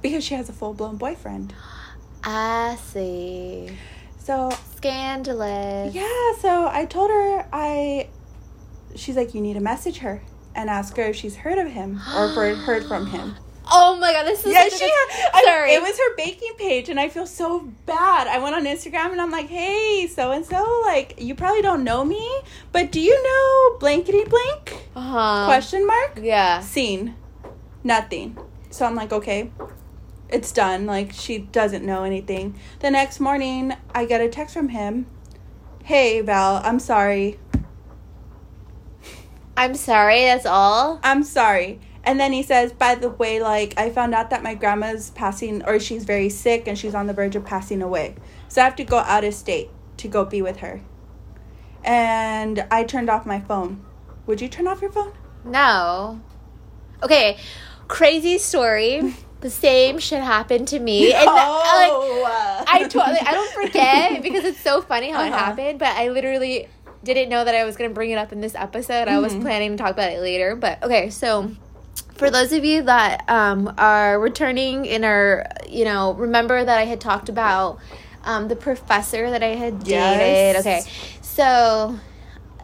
because 0.00 0.22
she 0.22 0.34
has 0.34 0.48
a 0.48 0.52
full 0.52 0.74
blown 0.74 0.96
boyfriend. 0.96 1.52
I 2.22 2.78
see. 2.80 3.76
So 4.20 4.50
Scandalous. 4.76 5.92
yeah, 5.92 6.34
so 6.38 6.68
I 6.68 6.86
told 6.88 7.10
her 7.10 7.48
I. 7.52 8.10
She's 8.94 9.16
like, 9.16 9.34
you 9.34 9.40
need 9.40 9.54
to 9.54 9.60
message 9.60 9.98
her 9.98 10.22
and 10.54 10.70
ask 10.70 10.96
her 10.98 11.02
if 11.02 11.16
she's 11.16 11.34
heard 11.34 11.58
of 11.58 11.66
him 11.72 12.00
or 12.16 12.46
if 12.46 12.58
heard 12.58 12.86
from 12.86 13.08
him. 13.08 13.34
Oh 13.72 13.96
my 14.00 14.12
god, 14.12 14.24
this 14.24 14.44
is 14.44 14.52
Yeah, 14.52 14.68
she. 14.68 14.84
Had, 14.84 15.30
I- 15.34 15.42
Sorry. 15.46 15.74
it 15.74 15.82
was 15.82 15.96
her 15.96 16.16
baking 16.16 16.54
page, 16.58 16.88
and 16.88 16.98
I 16.98 17.08
feel 17.08 17.26
so 17.26 17.60
bad. 17.86 18.26
I 18.26 18.38
went 18.38 18.54
on 18.56 18.64
Instagram 18.64 19.12
and 19.12 19.20
I'm 19.20 19.30
like, 19.30 19.48
"Hey, 19.48 20.06
so 20.08 20.32
and 20.32 20.44
so, 20.44 20.82
like, 20.84 21.14
you 21.18 21.34
probably 21.34 21.62
don't 21.62 21.84
know 21.84 22.04
me, 22.04 22.40
but 22.72 22.90
do 22.90 23.00
you 23.00 23.14
know 23.22 23.78
blankety 23.78 24.24
blank?" 24.24 24.76
uh-huh. 24.96 25.46
Question 25.46 25.86
mark. 25.86 26.18
Yeah. 26.20 26.60
Seen, 26.60 27.14
nothing. 27.84 28.36
So 28.70 28.86
I'm 28.86 28.94
like, 28.94 29.12
okay, 29.12 29.50
it's 30.28 30.52
done. 30.52 30.86
Like 30.86 31.12
she 31.12 31.38
doesn't 31.38 31.84
know 31.84 32.04
anything. 32.04 32.58
The 32.80 32.90
next 32.90 33.20
morning, 33.20 33.74
I 33.94 34.04
get 34.04 34.20
a 34.20 34.28
text 34.28 34.54
from 34.54 34.68
him. 34.70 35.06
Hey 35.84 36.20
Val, 36.20 36.60
I'm 36.64 36.78
sorry. 36.78 37.38
I'm 39.56 39.74
sorry, 39.74 40.22
that's 40.22 40.46
all. 40.46 41.00
I'm 41.02 41.22
sorry. 41.22 41.80
And 42.04 42.18
then 42.18 42.32
he 42.32 42.42
says, 42.42 42.72
by 42.72 42.94
the 42.94 43.10
way, 43.10 43.40
like, 43.42 43.74
I 43.78 43.90
found 43.90 44.14
out 44.14 44.30
that 44.30 44.42
my 44.42 44.54
grandma's 44.54 45.10
passing, 45.10 45.62
or 45.66 45.78
she's 45.78 46.04
very 46.04 46.28
sick 46.30 46.66
and 46.66 46.78
she's 46.78 46.94
on 46.94 47.06
the 47.06 47.12
verge 47.12 47.36
of 47.36 47.44
passing 47.44 47.82
away. 47.82 48.14
So 48.48 48.62
I 48.62 48.64
have 48.64 48.76
to 48.76 48.84
go 48.84 48.98
out 48.98 49.22
of 49.24 49.34
state 49.34 49.68
to 49.98 50.08
go 50.08 50.24
be 50.24 50.40
with 50.40 50.58
her. 50.58 50.80
And 51.84 52.66
I 52.70 52.84
turned 52.84 53.10
off 53.10 53.26
my 53.26 53.40
phone. 53.40 53.84
Would 54.26 54.40
you 54.40 54.48
turn 54.48 54.66
off 54.66 54.80
your 54.82 54.92
phone? 54.92 55.12
No. 55.44 56.20
Okay, 57.02 57.38
crazy 57.88 58.38
story. 58.38 59.14
The 59.40 59.50
same 59.50 59.98
shit 59.98 60.22
happened 60.22 60.68
to 60.68 60.78
me. 60.78 61.14
And, 61.14 61.24
like, 61.26 61.34
oh, 61.34 62.64
I 62.68 62.82
totally 62.84 63.18
I 63.20 63.32
don't 63.32 63.52
forget 63.54 64.22
because 64.22 64.44
it's 64.44 64.60
so 64.60 64.82
funny 64.82 65.10
how 65.10 65.22
it 65.24 65.28
Uh-huh. 65.28 65.38
happened, 65.38 65.78
but 65.78 65.88
I 65.96 66.08
literally 66.08 66.68
didn't 67.02 67.30
know 67.30 67.42
that 67.44 67.54
I 67.54 67.64
was 67.64 67.76
gonna 67.76 67.88
bring 67.90 68.10
it 68.10 68.16
up 68.18 68.32
in 68.32 68.42
this 68.42 68.54
episode. 68.54 69.08
I 69.08 69.18
was 69.18 69.32
Mhm. 69.32 69.40
planning 69.40 69.70
to 69.72 69.76
talk 69.78 69.92
about 69.92 70.12
it 70.12 70.20
later. 70.20 70.54
But 70.56 70.82
okay, 70.82 71.08
so 71.08 71.50
for 72.20 72.30
those 72.30 72.52
of 72.52 72.64
you 72.64 72.82
that 72.82 73.28
um, 73.28 73.74
are 73.78 74.20
returning 74.20 74.88
and 74.88 75.04
are, 75.04 75.46
you 75.68 75.84
know, 75.84 76.12
remember 76.14 76.64
that 76.64 76.78
I 76.78 76.84
had 76.84 77.00
talked 77.00 77.28
about 77.28 77.78
um, 78.24 78.46
the 78.48 78.54
professor 78.56 79.30
that 79.30 79.42
I 79.42 79.54
had 79.56 79.80
dated. 79.80 79.90
Yes. 79.90 80.60
Okay, 80.60 81.18
so 81.22 81.98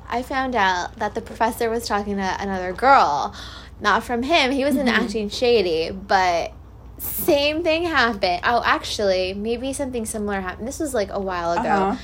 I 0.08 0.22
found 0.22 0.54
out 0.54 0.96
that 0.98 1.14
the 1.14 1.20
professor 1.22 1.68
was 1.70 1.86
talking 1.88 2.16
to 2.16 2.36
another 2.40 2.72
girl, 2.72 3.34
not 3.80 4.04
from 4.04 4.22
him. 4.22 4.52
He 4.52 4.64
wasn't 4.64 4.88
Mhm. 4.88 4.92
acting 5.02 5.28
shady, 5.30 5.90
but 5.90 6.52
same 6.98 7.62
thing 7.62 7.84
happened. 7.84 8.40
Oh, 8.44 8.62
actually, 8.64 9.34
maybe 9.34 9.72
something 9.72 10.06
similar 10.06 10.40
happened. 10.40 10.68
This 10.68 10.78
was 10.78 10.94
like 10.94 11.10
a 11.10 11.20
while 11.20 11.52
ago. 11.52 11.68
Uh-huh. 11.68 11.96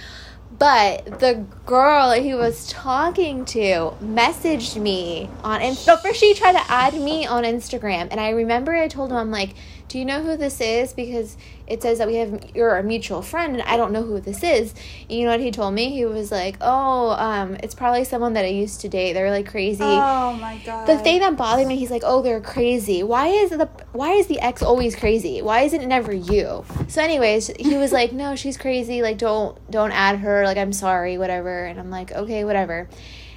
But 0.59 1.21
the 1.21 1.47
girl 1.65 2.13
he 2.13 2.35
was 2.35 2.69
talking 2.69 3.45
to 3.47 3.95
messaged 4.03 4.81
me 4.81 5.31
on 5.43 5.63
and 5.63 5.77
so 5.77 5.97
first 5.97 6.21
she 6.21 6.35
tried 6.35 6.53
to 6.53 6.71
add 6.71 6.95
me 6.95 7.27
on 7.27 7.45
Instagram 7.45 8.09
and 8.11 8.21
I 8.21 8.31
remember 8.31 8.73
I 8.73 8.89
told 8.89 9.11
him 9.11 9.17
I'm 9.17 9.31
like, 9.31 9.55
Do 9.89 9.99
you 9.99 10.05
know 10.05 10.23
who 10.23 10.37
this 10.37 10.61
is? 10.61 10.93
Because 10.93 11.37
it 11.73 11.83
says 11.83 11.99
that 11.99 12.07
we 12.07 12.17
have 12.17 12.51
you're 12.55 12.77
a 12.77 12.83
mutual 12.83 13.23
friend 13.23 13.55
and 13.55 13.63
I 13.63 13.77
don't 13.77 13.93
know 13.93 14.03
who 14.03 14.21
this 14.21 14.43
is. 14.43 14.75
And 15.09 15.19
you 15.19 15.25
know 15.25 15.31
what 15.33 15.41
he 15.41 15.51
told 15.51 15.75
me? 15.75 15.91
He 15.91 16.05
was 16.05 16.31
like, 16.31 16.57
Oh, 16.61 17.11
um, 17.11 17.57
it's 17.63 17.75
probably 17.75 18.05
someone 18.05 18.35
that 18.35 18.45
I 18.45 18.49
used 18.49 18.81
to 18.83 18.89
date. 18.89 19.15
They're 19.15 19.31
like 19.31 19.49
crazy. 19.51 19.99
Oh 20.01 20.33
my 20.35 20.57
god. 20.65 20.87
The 20.87 20.99
thing 20.99 21.21
that 21.21 21.37
bothered 21.37 21.67
me, 21.67 21.77
he's 21.77 21.91
like, 21.91 22.03
"Oh, 22.05 22.23
they're 22.23 22.41
crazy. 22.41 23.03
Why 23.03 23.29
is 23.29 23.51
the 23.51 23.69
why 23.93 24.13
is 24.13 24.27
the 24.27 24.41
ex 24.41 24.63
always 24.63 24.95
crazy? 24.97 25.41
Why 25.41 25.61
isn't 25.63 25.81
it 25.81 25.87
never 25.87 26.13
you?" 26.13 26.65
So, 26.89 27.01
anyways, 27.03 27.49
he 27.59 27.77
was 27.77 27.93
like, 27.93 28.13
"No, 28.13 28.35
she's 28.37 28.57
crazy. 28.57 29.01
Like, 29.03 29.17
don't 29.19 29.57
don't 29.71 29.93
add 29.93 30.19
her. 30.19 30.45
Like, 30.45 30.59
I'm 30.59 30.73
sorry, 30.73 31.19
whatever." 31.19 31.65
And 31.65 31.79
I'm 31.79 31.91
like, 31.91 32.13
"Okay, 32.13 32.45
whatever." 32.45 32.89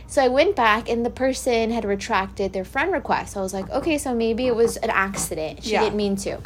So 0.07 0.23
I 0.23 0.27
went 0.27 0.55
back, 0.55 0.89
and 0.89 1.05
the 1.05 1.09
person 1.09 1.71
had 1.71 1.85
retracted 1.85 2.53
their 2.53 2.65
friend 2.65 2.91
request. 2.91 3.33
So 3.33 3.39
I 3.39 3.43
was 3.43 3.53
like, 3.53 3.69
"Okay, 3.69 3.97
so 3.97 4.13
maybe 4.13 4.47
it 4.47 4.55
was 4.55 4.77
an 4.77 4.89
accident. 4.89 5.63
She 5.63 5.71
Yeah. 5.73 5.83
didn't 5.83 5.97
mean 5.97 6.15
to." 6.17 6.39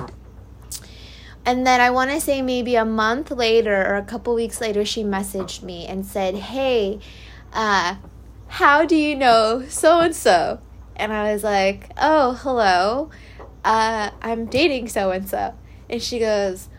And 1.50 1.65
then 1.65 1.82
I 1.82 1.89
want 1.89 2.12
to 2.12 2.22
say 2.22 2.44
maybe 2.44 2.75
a 2.75 2.86
month 2.86 3.32
later 3.32 3.75
or 3.75 3.96
a 3.96 4.03
couple 4.03 4.36
weeks 4.36 4.62
later, 4.62 4.86
she 4.86 5.03
messaged 5.03 5.63
me 5.63 5.88
and 5.88 6.06
said, 6.06 6.36
Hey, 6.36 7.00
uh, 7.53 7.96
how 8.50 8.86
do 8.86 8.96
you 8.96 9.15
know 9.15 9.63
so 9.68 10.01
and 10.01 10.15
so? 10.15 10.60
And 10.96 11.12
I 11.12 11.34
was 11.34 11.44
like, 11.44 11.89
Oh, 11.98 12.34
hello. 12.44 13.10
Uh, 13.65 14.12
I'm 14.22 14.46
dating 14.46 14.89
so 14.89 15.10
and 15.10 15.27
so. 15.27 15.56
And 15.89 16.00
she 16.03 16.20
goes, 16.20 16.70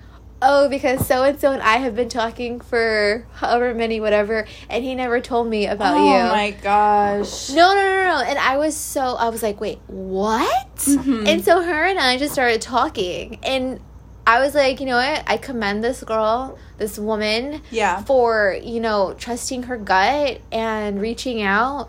Oh, 0.41 0.69
because 0.69 1.05
so 1.05 1.25
and 1.25 1.41
so 1.41 1.51
and 1.51 1.61
I 1.63 1.79
have 1.79 1.97
been 1.97 2.09
talking 2.09 2.61
for 2.61 3.27
however 3.33 3.75
many, 3.75 4.01
whatever, 4.01 4.47
and 4.69 4.85
he 4.85 4.95
never 4.95 5.21
told 5.21 5.49
me 5.49 5.67
about 5.67 5.97
oh 5.97 6.07
you. 6.07 6.15
Oh 6.15 6.29
my 6.31 6.53
gosh. 6.53 7.51
No, 7.51 7.75
no, 7.75 7.83
no, 7.83 8.05
no. 8.05 8.23
And 8.25 8.39
I 8.39 8.57
was 8.57 8.77
so, 8.77 9.17
I 9.17 9.31
was 9.31 9.43
like, 9.43 9.61
wait, 9.61 9.81
what? 9.89 10.77
Mhm. 10.77 11.27
And 11.27 11.45
so 11.45 11.61
her 11.61 11.85
and 11.85 11.99
I 11.99 12.19
just 12.19 12.33
started 12.33 12.63
talking. 12.63 13.41
And 13.43 13.81
I 14.31 14.41
was 14.41 14.55
like, 14.55 14.79
you 14.81 14.87
know 14.87 14.97
what? 14.97 15.25
I 15.27 15.37
commend 15.37 15.83
this 15.83 16.05
girl, 16.05 16.57
this 16.79 16.99
woman, 16.99 17.63
Yeah. 17.71 18.03
for, 18.05 18.57
you 18.63 18.79
know, 18.81 19.15
trusting 19.19 19.65
her 19.65 19.77
gut 19.77 20.41
and 20.53 21.01
reaching 21.01 21.43
out. 21.43 21.89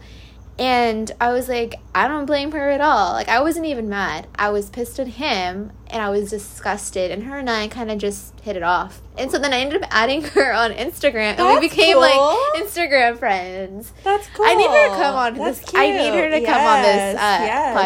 And 0.59 1.09
I 1.19 1.31
was 1.33 1.47
like, 1.49 1.75
I 1.95 2.07
don't 2.07 2.25
blame 2.25 2.51
her 2.51 2.69
at 2.69 2.81
all. 2.81 3.13
Like, 3.13 3.29
I 3.29 3.39
wasn't 3.41 3.65
even 3.65 3.89
mad. 3.89 4.27
I 4.35 4.49
was 4.49 4.69
pissed 4.69 4.99
at 4.99 5.07
him 5.07 5.71
and 5.87 6.01
I 6.01 6.09
was 6.09 6.29
disgusted. 6.29 7.09
And 7.09 7.23
her 7.23 7.37
and 7.39 7.49
I 7.49 7.67
kind 7.67 7.89
of 7.89 7.97
just 7.97 8.39
hit 8.41 8.55
it 8.55 8.61
off. 8.63 9.01
And 9.17 9.31
so 9.31 9.39
then 9.39 9.53
I 9.53 9.59
ended 9.59 9.81
up 9.81 9.89
adding 9.91 10.21
her 10.23 10.53
on 10.53 10.71
Instagram 10.71 11.37
and 11.39 11.47
we 11.47 11.67
became 11.67 11.93
cool. 11.93 12.01
like 12.01 12.63
Instagram 12.63 13.17
friends. 13.17 13.91
That's 14.03 14.27
cool. 14.35 14.45
I 14.47 14.55
need 14.55 14.67
her 14.69 14.89
to 14.89 14.95
come 15.01 15.15
on 15.15 15.33
That's 15.35 15.59
this. 15.61 15.71
I 15.75 15.91
need 15.91 16.13
her 16.13 16.29
to 16.29 16.37
cute. 16.37 16.49
come 16.49 16.61
on 16.65 16.81
this 16.83 16.95
Yes, 16.95 17.15
uh, 17.17 17.43
yes. 17.45 17.77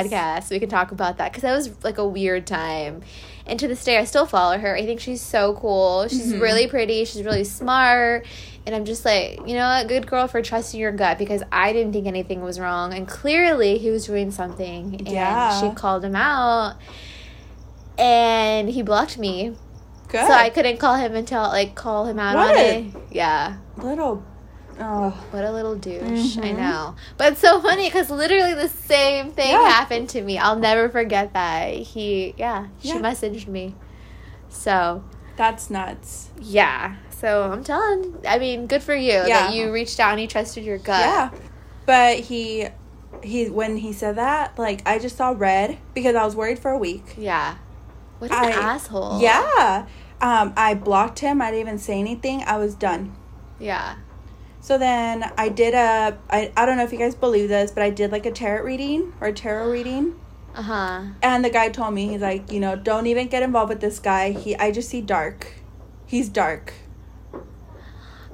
podcast. 0.46 0.50
We 0.52 0.60
can 0.60 0.70
talk 0.70 0.92
about 0.92 1.18
that 1.20 1.32
because 1.32 1.44
that 1.44 1.56
was 1.56 1.72
like 1.84 1.98
a 1.98 2.06
weird 2.08 2.46
time. 2.48 3.04
And 3.48 3.60
to 3.60 3.68
this 3.68 3.84
day, 3.84 3.98
I 3.98 4.06
still 4.06 4.26
follow 4.26 4.58
her. 4.58 4.76
I 4.76 4.86
think 4.86 5.00
she's 5.00 5.22
so 5.22 5.54
cool. 5.54 6.08
She's 6.08 6.34
Mhm. 6.34 6.42
really 6.42 6.68
pretty. 6.68 7.06
She's 7.06 7.24
really 7.24 7.44
smart. 7.44 8.26
And 8.66 8.74
I'm 8.76 8.86
just 8.86 9.06
like, 9.06 9.40
you 9.46 9.54
know 9.54 9.68
what? 9.68 9.88
Good 9.88 10.08
girl 10.08 10.28
for 10.28 10.42
trusting 10.42 10.80
your 10.80 10.92
gut 10.92 11.20
because 11.20 11.44
I 11.52 11.72
didn't 11.72 11.94
think 11.94 12.08
anything 12.08 12.42
was 12.42 12.60
wrong. 12.60 12.94
And 12.94 13.08
clearly 13.08 13.78
he 13.78 13.92
was 13.92 14.08
doing 14.08 14.32
something. 14.32 14.96
And 14.98 15.08
Yeah. 15.08 15.62
she 15.62 15.70
called 15.76 16.04
him 16.04 16.16
out. 16.16 16.76
And 17.98 18.70
he 18.70 18.82
blocked 18.82 19.18
me. 19.18 19.56
Good. 20.08 20.26
So 20.28 20.34
I 20.34 20.50
couldn't 20.50 20.78
call 20.78 20.96
him 20.96 21.16
until, 21.16 21.42
like, 21.44 21.76
call 21.76 22.06
him 22.06 22.20
out 22.20 22.36
on 22.36 22.56
it. 22.58 22.86
Yeah. 23.12 23.54
little. 23.78 24.24
Oh. 24.80 25.10
What 25.32 25.44
a 25.46 25.52
little 25.52 25.76
douche. 25.76 26.38
I 26.38 26.52
Mhm. 26.52 26.58
know. 26.58 26.96
But 27.18 27.34
it's 27.34 27.42
so 27.42 27.62
funny 27.62 27.88
because 27.88 28.10
literally 28.10 28.54
the 28.54 28.68
same 28.70 29.32
thing 29.32 29.52
Yeah. 29.52 29.70
happened 29.70 30.10
to 30.10 30.22
me. 30.22 30.38
I'll 30.38 30.58
never 30.60 30.90
forget 30.90 31.34
that. 31.34 31.74
He, 31.74 32.34
yeah, 32.38 32.68
she 32.82 32.90
Yeah. 32.90 32.96
messaged 33.00 33.48
me. 33.48 33.76
So, 34.50 35.04
That's 35.38 35.70
nuts. 35.70 36.30
yeah. 36.40 36.96
So 37.10 37.52
I'm 37.52 37.64
telling, 37.64 38.16
I 38.28 38.38
mean, 38.40 38.68
good 38.68 38.84
for 38.84 38.94
you 38.96 39.12
Yeah. 39.14 39.48
that 39.48 39.54
you 39.54 39.72
reached 39.72 40.00
out 40.00 40.12
and 40.12 40.22
you 40.22 40.28
trusted 40.28 40.64
your 40.66 40.78
gut. 40.78 41.00
Yeah. 41.00 41.30
But 41.86 42.18
he 42.20 42.68
he 43.24 43.50
when 43.50 43.78
he 43.78 43.94
said 43.94 44.18
that, 44.18 44.60
like 44.60 44.82
I 44.86 45.00
just 45.00 45.16
saw 45.18 45.34
red 45.36 45.78
because 45.94 46.16
I 46.16 46.26
was 46.26 46.36
worried 46.36 46.60
for 46.60 46.72
a 46.72 46.78
week. 46.78 47.16
Yeah. 47.18 47.56
What 48.20 48.30
an 48.32 48.38
I- 48.38 48.52
asshole. 48.52 49.20
Yeah. 49.22 49.86
Um, 50.22 50.54
I 50.58 50.74
blocked 50.74 51.20
him. 51.20 51.42
I 51.42 51.46
didn't 51.52 51.62
even 51.62 51.80
say 51.80 52.00
anything. 52.00 52.44
I 52.46 52.58
was 52.58 52.76
done. 52.76 53.16
Yeah. 53.60 53.96
So 54.66 54.80
then 54.80 55.32
I 55.38 55.50
did 55.50 55.76
a 55.76 56.18
I, 56.28 56.52
I 56.58 56.66
don't 56.66 56.76
know 56.78 56.84
if 56.84 56.92
you 56.92 56.98
guys 56.98 57.14
believe 57.14 57.50
this, 57.50 57.70
but 57.70 57.84
I 57.84 57.92
did 57.92 58.12
like 58.12 58.26
a 58.26 58.32
tarot 58.32 58.64
reading 58.64 59.14
or 59.22 59.28
a 59.28 59.32
tarot 59.32 59.70
reading. 59.70 60.20
Uh 60.56 60.62
huh. 60.64 61.02
And 61.22 61.46
the 61.46 61.52
guy 61.52 61.70
told 61.70 61.94
me 61.94 62.08
he's 62.08 62.22
like, 62.22 62.52
you 62.52 62.60
know, 62.60 62.76
don't 62.76 63.06
even 63.06 63.28
get 63.28 63.44
involved 63.44 63.70
with 63.70 63.80
this 63.80 64.00
guy. 64.00 64.32
He 64.32 64.56
I 64.56 64.72
just 64.72 64.90
see 64.90 65.02
dark. 65.02 65.46
He's 66.08 66.30
dark. 66.30 66.74
See, 67.32 67.42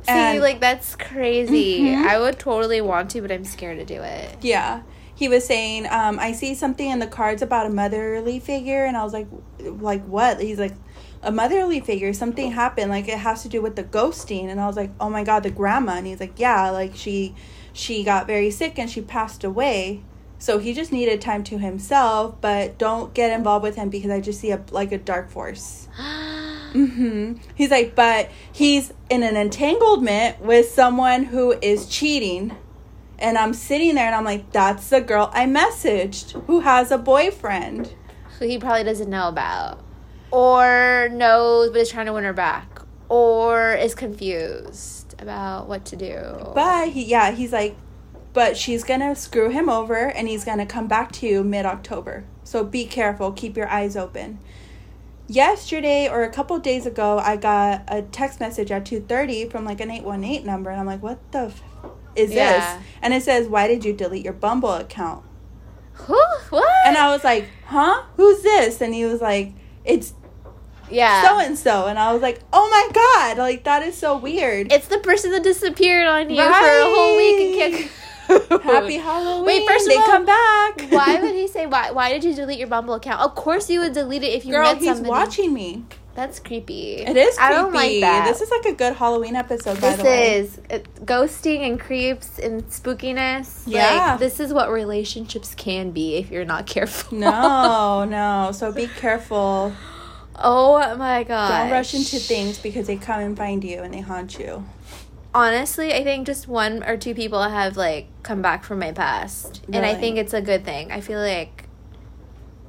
And- 0.08 0.40
like, 0.40 0.62
that's 0.62 0.96
crazy. 0.96 1.82
Mhm. 1.82 2.08
I 2.08 2.18
would 2.18 2.40
totally 2.40 2.80
want 2.80 3.12
to, 3.12 3.22
but 3.22 3.30
I'm 3.30 3.44
scared 3.44 3.80
to 3.80 3.86
do 3.86 4.02
it. 4.02 4.38
Yeah. 4.40 4.84
He 5.14 5.28
was 5.28 5.46
saying, 5.46 5.86
um, 5.92 6.18
I 6.18 6.32
see 6.32 6.56
something 6.56 6.90
in 6.90 7.00
the 7.00 7.08
cards 7.08 7.42
about 7.42 7.66
a 7.66 7.70
motherly 7.70 8.40
figure, 8.40 8.86
and 8.86 8.96
I 8.96 9.04
was 9.04 9.12
like, 9.12 9.28
like 9.60 10.06
what? 10.06 10.40
He's 10.40 10.60
like, 10.60 10.76
a 11.24 11.32
motherly 11.32 11.80
figure. 11.80 12.14
Something 12.14 12.52
happened, 12.52 12.90
like 12.90 13.08
it 13.08 13.20
has 13.20 13.44
to 13.44 13.50
do 13.50 13.62
with 13.62 13.76
the 13.76 13.84
ghosting, 13.84 14.50
and 14.50 14.60
I 14.60 14.68
was 14.68 14.76
like, 14.76 14.92
oh 15.00 15.10
my 15.10 15.24
god, 15.24 15.44
the 15.44 15.52
grandma. 15.52 15.94
And 15.94 16.08
he's 16.08 16.20
like, 16.20 16.40
yeah, 16.40 16.70
like 16.70 16.96
she, 16.96 17.36
she 17.74 18.04
got 18.04 18.28
very 18.28 18.52
sick 18.52 18.78
and 18.80 18.90
she 18.90 19.02
passed 19.02 19.44
away. 19.44 20.04
So 20.40 20.58
he 20.58 20.74
just 20.74 20.92
needed 20.92 21.22
time 21.22 21.44
to 21.46 21.60
himself, 21.60 22.42
but 22.42 22.80
don't 22.80 23.14
get 23.14 23.32
involved 23.32 23.62
with 23.64 23.76
him 23.76 23.90
because 23.90 24.10
I 24.10 24.20
just 24.22 24.40
see 24.40 24.52
a 24.52 24.64
like 24.72 24.92
a 24.92 24.98
dark 24.98 25.30
force. 25.30 25.88
hmm 26.72 27.34
He's 27.54 27.70
like, 27.70 27.94
but 27.96 28.30
he's 28.52 28.92
in 29.10 29.22
an 29.24 29.36
entanglement 29.36 30.42
with 30.42 30.70
someone 30.72 31.26
who 31.26 31.52
is 31.62 31.86
cheating. 31.88 32.58
And 33.20 33.38
I'm 33.38 33.54
sitting 33.54 33.94
there 33.94 34.08
and 34.08 34.16
I'm 34.16 34.26
like, 34.26 34.52
that's 34.52 34.90
the 34.90 35.00
girl 35.00 35.30
I 35.32 35.46
messaged 35.46 36.44
who 36.48 36.62
has 36.62 36.90
a 36.90 36.98
boyfriend. 36.98 37.94
who 38.40 38.48
he 38.48 38.58
probably 38.58 38.84
doesn't 38.84 39.12
know 39.12 39.28
about, 39.28 39.80
or 40.32 41.10
knows 41.12 41.70
but 41.72 41.82
is 41.82 41.90
trying 41.90 42.06
to 42.08 42.14
win 42.14 42.24
her 42.24 42.34
back, 42.34 42.82
or 43.10 43.74
is 43.74 43.94
confused 43.96 45.16
about 45.20 45.68
what 45.68 45.86
to 45.86 45.96
do. 45.96 46.52
But 46.56 46.90
he, 46.90 47.04
yeah, 47.04 47.32
he's 47.32 47.52
like, 47.54 47.76
but 48.34 48.56
she's 48.58 48.84
gonna 48.84 49.16
screw 49.16 49.50
him 49.50 49.70
over 49.70 49.96
and 50.10 50.28
he's 50.28 50.46
gonna 50.46 50.66
come 50.66 50.88
back 50.88 51.12
to 51.14 51.28
you 51.28 51.44
mid 51.44 51.66
October. 51.66 52.24
So 52.44 52.64
be 52.64 52.86
careful, 52.86 53.32
keep 53.32 53.56
your 53.58 53.68
eyes 53.70 53.96
open. 53.98 54.40
Yesterday 55.28 56.10
or 56.10 56.24
a 56.24 56.30
couple 56.30 56.58
days 56.60 56.86
ago, 56.86 57.18
I 57.20 57.38
got 57.38 57.84
a 57.88 58.02
text 58.02 58.40
message 58.40 58.72
at 58.72 58.86
2:30 58.86 59.50
from 59.50 59.64
like 59.66 59.80
an 59.80 59.90
818 59.92 60.46
number 60.46 60.70
and 60.70 60.80
I'm 60.80 60.86
like, 60.86 61.02
"What 61.02 61.20
the 61.32 61.46
f- 61.46 61.62
is 62.16 62.32
Yeah. 62.32 62.60
this?" 62.60 62.86
And 63.02 63.14
it 63.14 63.24
says, 63.24 63.48
"Why 63.48 63.68
did 63.68 63.86
you 63.86 63.94
delete 63.94 64.26
your 64.26 64.34
Bumble 64.34 64.74
account?" 64.74 65.24
Who? 65.94 66.20
What? 66.50 66.68
And 66.86 66.98
I 66.98 67.12
was 67.12 67.24
like, 67.24 67.48
"Huh? 67.68 68.02
Who's 68.18 68.42
this?" 68.42 68.82
And 68.82 68.94
he 68.94 69.06
was 69.06 69.22
like, 69.22 69.54
"It's 69.86 70.14
yeah. 70.92 71.24
so 71.28 71.40
and 71.40 71.58
so." 71.58 71.88
And 71.88 71.98
I 71.98 72.14
was 72.14 72.22
like, 72.22 72.40
"Oh 72.54 72.68
my 72.70 72.90
god, 72.94 73.38
like 73.38 73.64
that 73.64 73.84
is 73.84 73.98
so 73.98 74.18
weird." 74.18 74.72
it's 74.72 74.88
the 74.88 75.00
person 75.00 75.32
that 75.32 75.44
disappeared 75.44 76.08
on 76.08 76.30
you 76.30 76.38
for 76.38 76.42
a 76.44 76.84
whole 76.84 77.18
week 77.18 77.62
and 77.62 77.74
can't. 77.76 77.92
Happy 78.64 78.96
Halloween. 79.10 79.46
Wait, 79.46 79.68
first 79.68 79.86
of 79.88 79.90
they 79.94 79.98
all, 79.98 80.06
come 80.06 80.26
back. 80.26 80.82
why 80.90 81.20
would 81.22 81.36
he 81.36 81.48
say 81.48 81.66
why? 81.66 81.92
Why 81.92 82.12
did 82.12 82.24
you 82.24 82.34
delete 82.34 82.60
your 82.60 82.68
Bumble 82.70 82.94
account? 82.94 83.22
Of 83.22 83.36
course 83.36 83.70
you 83.70 83.80
would 83.82 83.94
delete 83.94 84.24
it 84.24 84.28
if 84.34 84.46
you 84.46 84.52
Girl, 84.54 84.64
met 84.64 84.78
he's 84.78 84.86
somebody. 84.88 85.10
watching 85.10 85.54
me. 85.54 85.84
That's 86.14 86.40
creepy. 86.40 86.96
It 86.98 87.16
is 87.16 87.38
creepy. 87.38 87.54
I 87.54 87.58
don't 87.58 87.74
like 87.74 88.02
that. 88.02 88.28
This 88.28 88.42
is 88.42 88.52
like 88.52 88.66
a 88.66 88.74
good 88.76 88.96
Halloween 88.98 89.36
episode, 89.38 89.80
by 89.80 89.92
This 89.92 89.98
the 89.98 90.04
way. 90.04 90.34
is 90.40 90.58
ghosting 91.06 91.66
and 91.66 91.80
creeps 91.80 92.38
and 92.38 92.64
spookiness. 92.66 93.64
Yeah. 93.66 94.12
Like, 94.12 94.20
this 94.20 94.42
is 94.42 94.52
what 94.54 94.70
relationships 94.72 95.56
can 95.56 95.92
be 95.92 96.16
if 96.16 96.30
you're 96.30 96.44
not 96.44 96.68
careful. 96.76 97.18
No, 97.18 98.04
no. 98.04 98.52
So 98.54 98.74
be 98.74 98.88
careful. 98.88 99.74
Oh 100.44 100.96
my 100.96 101.24
god. 101.24 101.64
Don't 101.64 101.72
rush 101.72 101.94
into 101.94 102.18
things 102.18 102.58
because 102.60 102.88
they 102.88 102.98
come 102.98 103.20
and 103.22 103.38
find 103.38 103.64
you 103.64 103.82
and 103.82 103.94
they 103.94 104.02
haunt 104.02 104.40
you. 104.40 104.66
Honestly, 105.34 105.94
I 105.94 106.04
think 106.04 106.28
just 106.28 106.48
one 106.48 106.84
or 106.84 106.98
two 106.98 107.16
people 107.16 107.42
have 107.42 107.78
like 107.78 108.08
come 108.24 108.42
back 108.42 108.64
from 108.64 108.80
my 108.80 108.92
past. 108.92 109.64
And 109.72 109.86
I 109.86 109.96
think 109.96 110.18
it's 110.18 110.34
a 110.34 110.42
good 110.42 110.66
thing. 110.66 110.92
I 110.92 111.02
feel 111.02 111.20
like 111.20 111.66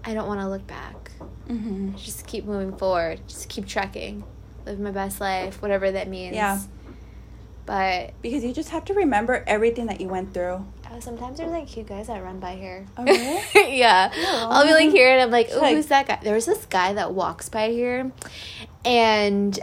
I 0.05 0.15
don't 0.15 0.29
want 0.29 0.41
to 0.41 0.49
look 0.49 0.67
back. 0.67 1.11
Mm-hmm. 1.49 1.97
Just 1.97 2.27
keep 2.27 2.45
moving 2.45 2.77
forward. 2.77 3.21
Just 3.27 3.49
keep 3.49 3.67
trekking. 3.67 4.25
Live 4.65 4.79
my 4.79 4.93
best 4.93 5.21
life, 5.21 5.61
whatever 5.61 5.91
that 5.91 6.09
means. 6.09 6.37
Yeah. 6.37 6.61
But 7.67 8.13
Because 8.23 8.45
you 8.45 8.53
just 8.53 8.71
have 8.71 8.85
to 8.87 8.95
remember 8.95 9.45
everything 9.47 9.87
that 9.87 10.01
you 10.01 10.09
went 10.09 10.35
through. 10.35 10.65
Uh, 10.93 11.01
sometimes 11.01 11.39
there's 11.39 11.51
like 11.51 11.67
cute 11.69 11.87
guys 11.87 12.07
that 12.09 12.23
run 12.23 12.39
by 12.41 12.57
here. 12.57 12.87
Oh, 12.99 13.05
really? 13.05 13.41
yeah. 13.79 14.11
I'll 14.51 14.65
be 14.67 14.73
like 14.73 14.91
here 14.91 15.09
and 15.13 15.21
I'm 15.23 15.31
like, 15.31 15.49
oh, 15.53 15.75
who's 15.75 15.87
that 15.87 16.07
guy? 16.07 16.19
There 16.23 16.35
was 16.35 16.47
this 16.47 16.67
guy 16.67 16.93
that 16.95 17.13
walks 17.15 17.49
by 17.49 17.71
here, 17.71 18.13
and 18.85 19.59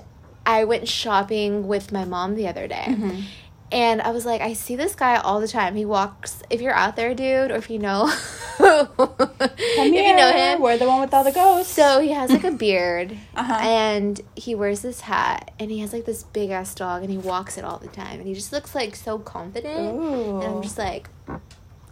I 0.46 0.64
went 0.64 0.88
shopping 0.88 1.68
with 1.68 1.92
my 1.92 2.06
mom 2.06 2.36
the 2.36 2.48
other 2.48 2.68
day. 2.68 2.86
Mhm. 2.88 3.24
And 3.72 4.02
I 4.02 4.10
was 4.10 4.26
like, 4.26 4.42
I 4.42 4.54
see 4.54 4.76
this 4.76 4.96
guy 4.96 5.18
all 5.18 5.40
the 5.40 5.48
time. 5.48 5.76
He 5.76 5.86
walks. 5.86 6.42
If 6.50 6.60
you're 6.60 6.74
out 6.74 6.96
there, 6.96 7.14
dude, 7.14 7.52
or 7.52 7.56
if 7.58 7.70
you 7.70 7.78
know, 7.78 8.10
if 8.60 9.94
you 9.94 10.16
know 10.16 10.32
him, 10.32 10.60
We're 10.60 10.76
the 10.80 10.88
one 10.88 11.02
with 11.02 11.14
all 11.14 11.24
the 11.24 11.32
ghosts. 11.32 11.72
so 11.72 12.02
he 12.02 12.10
has 12.10 12.32
like 12.32 12.44
a 12.44 12.50
beard, 12.66 13.16
Uh-huh. 13.36 13.54
and 13.62 14.20
he 14.36 14.56
wears 14.56 14.82
this 14.82 15.02
hat, 15.02 15.52
and 15.60 15.70
he 15.70 15.80
has 15.82 15.94
like 15.94 16.06
this 16.06 16.24
big 16.24 16.50
ass 16.50 16.74
dog, 16.74 17.04
and 17.04 17.12
he 17.12 17.18
walks 17.20 17.60
it 17.60 17.64
all 17.64 17.78
the 17.78 17.88
time, 17.90 18.20
and 18.20 18.28
he 18.28 18.34
just 18.34 18.52
looks 18.52 18.74
like 18.74 18.96
so 18.96 19.20
confident. 19.20 19.96
Ooh. 19.96 20.40
And 20.42 20.56
I'm 20.56 20.62
just 20.64 20.80
like, 20.80 21.08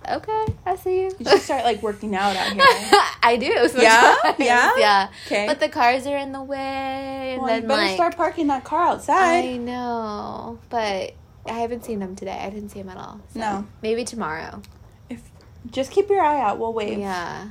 okay, 0.09 0.45
I 0.65 0.75
see 0.75 1.01
you. 1.03 1.11
you 1.19 1.25
should 1.29 1.41
start 1.41 1.63
like 1.63 1.81
working 1.83 2.15
out 2.15 2.35
out 2.35 2.53
here. 2.53 2.63
I 3.23 3.37
do. 3.39 3.45
Yeah? 3.45 3.67
sometimes, 3.67 4.39
Yeah? 4.39 4.71
Yeah. 4.77 5.09
Okay. 5.25 5.45
But 5.47 5.59
the 5.59 5.69
cars 5.69 6.07
are 6.07 6.17
in 6.17 6.31
the 6.31 6.41
way, 6.43 7.33
and 7.33 7.41
Well, 7.41 7.55
you 7.55 7.61
then 7.61 7.67
better 7.67 7.81
like 7.81 7.95
start 7.95 8.15
parking 8.17 8.47
that 8.47 8.63
car 8.63 8.83
outside. 8.87 9.43
I 9.45 9.57
know, 9.57 10.59
but 10.69 11.13
I 11.45 11.53
haven't 11.59 11.83
seen 11.85 11.99
them 11.99 12.15
today. 12.15 12.39
I 12.41 12.49
didn't 12.49 12.69
see 12.69 12.79
them 12.81 12.89
at 12.89 12.97
all. 12.97 13.19
So 13.33 13.39
No. 13.39 13.67
maybe 13.81 14.03
tomorrow. 14.03 14.61
If 15.09 15.21
just 15.69 15.91
keep 15.91 16.09
your 16.09 16.21
eye 16.21 16.39
out. 16.41 16.59
We'll 16.59 16.73
wave. 16.73 16.99
Yeah. 16.99 17.49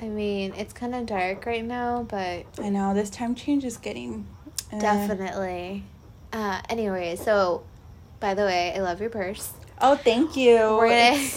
I 0.00 0.06
mean, 0.06 0.54
it's 0.56 0.72
kind 0.72 0.94
of 0.94 1.04
dark 1.06 1.44
right 1.46 1.64
now, 1.64 2.04
but 2.08 2.46
I 2.60 2.70
know 2.70 2.94
this 2.94 3.10
time 3.10 3.34
change 3.34 3.64
is 3.64 3.76
getting 3.76 4.26
uh, 4.72 4.78
definitely. 4.78 5.84
Uh, 6.32 6.62
anyway, 6.70 7.14
so 7.16 7.62
by 8.18 8.32
the 8.34 8.42
way, 8.42 8.72
I 8.74 8.78
love 8.80 9.00
your 9.00 9.10
purse. 9.10 9.52
Oh, 9.82 9.96
thank 9.96 10.36
you. 10.36 10.54
We're 10.56 10.88
gonna. 10.88 11.28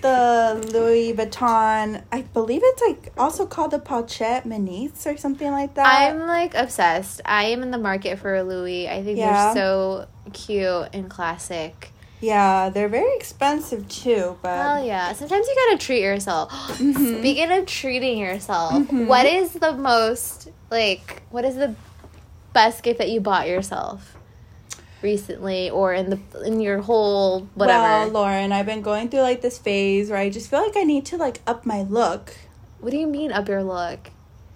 The 0.00 0.70
Louis 0.72 1.12
Vuitton. 1.12 2.04
I 2.12 2.22
believe 2.22 2.60
it's 2.62 2.82
like 2.82 3.12
also 3.18 3.46
called 3.46 3.72
the 3.72 3.80
Pochette 3.80 4.44
Manisse 4.44 5.06
or 5.12 5.16
something 5.16 5.50
like 5.50 5.74
that. 5.74 5.86
I'm 5.86 6.20
like 6.26 6.54
obsessed. 6.54 7.20
I 7.24 7.46
am 7.46 7.62
in 7.62 7.72
the 7.72 7.78
market 7.78 8.20
for 8.20 8.34
a 8.36 8.44
Louis. 8.44 8.88
I 8.88 9.02
think 9.02 9.18
Yeah. 9.18 9.52
they're 9.52 9.54
so 9.64 10.06
cute 10.32 10.88
and 10.92 11.10
classic. 11.10 11.90
yeah, 12.20 12.68
they're 12.68 12.88
very 12.88 13.12
expensive 13.16 13.88
too, 13.88 14.36
but 14.42 14.56
Hell 14.62 14.84
yeah. 14.84 15.12
Sometimes 15.14 15.46
you 15.48 15.54
gotta 15.66 15.78
treat 15.78 16.02
yourself. 16.02 16.52
Mhm. 16.78 17.18
Speaking 17.20 17.50
of 17.50 17.66
treating 17.66 18.18
yourself, 18.18 18.74
Mhm. 18.74 19.06
what 19.08 19.24
is 19.26 19.52
the 19.54 19.72
most, 19.72 20.48
like, 20.70 21.22
what 21.30 21.44
is 21.44 21.56
the 21.56 21.74
best 22.52 22.82
gift 22.84 22.98
that 22.98 23.08
you 23.10 23.20
bought 23.20 23.48
yourself 23.48 24.14
recently 25.02 25.70
or 25.70 25.92
in 25.94 26.10
the 26.10 26.18
in 26.44 26.60
your 26.60 26.80
whole 26.82 27.48
whatever? 27.54 27.82
Well, 27.82 28.08
Lauren, 28.08 28.52
I've 28.52 28.66
been 28.66 28.82
going 28.82 29.08
through 29.08 29.20
like 29.22 29.40
this 29.40 29.58
phase 29.58 30.10
where 30.10 30.18
I 30.18 30.30
just 30.30 30.50
feel 30.50 30.60
like 30.62 30.76
I 30.76 30.82
need 30.84 31.06
to 31.06 31.16
like 31.16 31.40
up 31.46 31.64
my 31.66 31.82
look. 31.82 32.34
what 32.80 32.90
do 32.90 32.96
you 32.96 33.06
mean 33.06 33.32
up 33.32 33.48
your 33.48 33.62
look? 33.62 34.10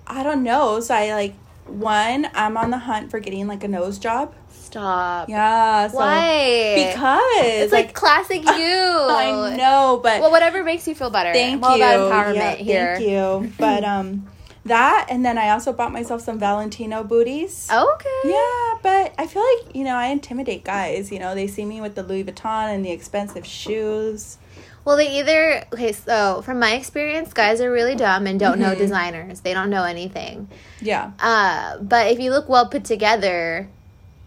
I 0.07 0.22
don't 0.22 0.42
know. 0.42 0.81
So 0.81 0.94
I 0.94 1.12
like 1.14 1.35
one, 1.66 2.28
I'm 2.35 2.57
on 2.57 2.70
the 2.70 2.78
hunt 2.78 3.11
for 3.11 3.20
getting 3.20 3.46
like 3.46 3.62
a 3.64 3.68
nose 3.68 3.98
job. 3.98 4.35
Stop. 4.50 5.28
Yeah. 5.28 5.88
So 5.88 5.96
Why? 5.98 6.72
Because 6.74 7.20
it's 7.62 7.72
like, 7.72 7.92
classic 7.94 8.42
you. 8.44 8.52
I 8.55 9.55
know, 9.57 10.00
but 10.02 10.20
Well, 10.20 10.31
whatever 10.31 10.64
makes 10.64 10.88
you 10.88 10.94
feel 10.94 11.11
better. 11.11 11.33
thank 11.33 11.62
I'm 11.62 11.64
all 11.64 11.76
you. 11.76 11.83
about 11.85 12.11
empowerment 12.11 12.35
Yeah, 12.35 12.55
here. 12.57 12.96
Thank 12.96 13.09
you. 13.09 13.52
But 13.59 13.85
um 13.94 14.26
that 14.64 15.07
and 15.09 15.25
then 15.25 15.38
I 15.38 15.51
also 15.51 15.72
bought 15.72 15.92
myself 15.92 16.22
some 16.22 16.38
Valentino 16.38 17.03
booties. 17.03 17.68
Okay. 17.70 18.20
Yeah, 18.25 18.75
but 18.83 19.14
I 19.18 19.27
feel 19.27 19.42
like, 19.42 19.75
you 19.75 19.85
know, 19.85 19.96
I 19.96 20.07
intimidate 20.07 20.64
guys. 20.64 21.11
You 21.11 21.18
know, 21.18 21.35
they 21.35 21.46
see 21.46 21.64
me 21.64 21.81
with 21.81 21.94
the 21.94 22.03
Louis 22.03 22.25
Vuitton 22.25 22.75
and 22.75 22.85
the 22.85 22.90
expensive 22.92 23.44
shoes. 23.46 24.38
Well, 24.85 24.96
they 24.96 25.18
either 25.20 25.64
okay. 25.72 25.92
So 25.92 26.42
from 26.42 26.59
my 26.59 26.72
experience, 26.72 27.33
guys 27.33 27.61
are 27.61 27.70
really 27.70 27.94
dumb 27.94 28.27
and 28.27 28.38
don't 28.38 28.59
know 28.59 28.75
Mhm. 28.75 28.79
designers. 28.79 29.40
They 29.40 29.55
don't 29.55 29.70
know 29.70 29.85
anything. 29.85 30.48
Yeah. 30.81 31.12
Uh, 31.20 31.79
but 31.79 32.11
if 32.11 32.18
you 32.18 32.31
look 32.31 32.48
well 32.48 32.66
put 32.68 32.85
together, 32.85 33.68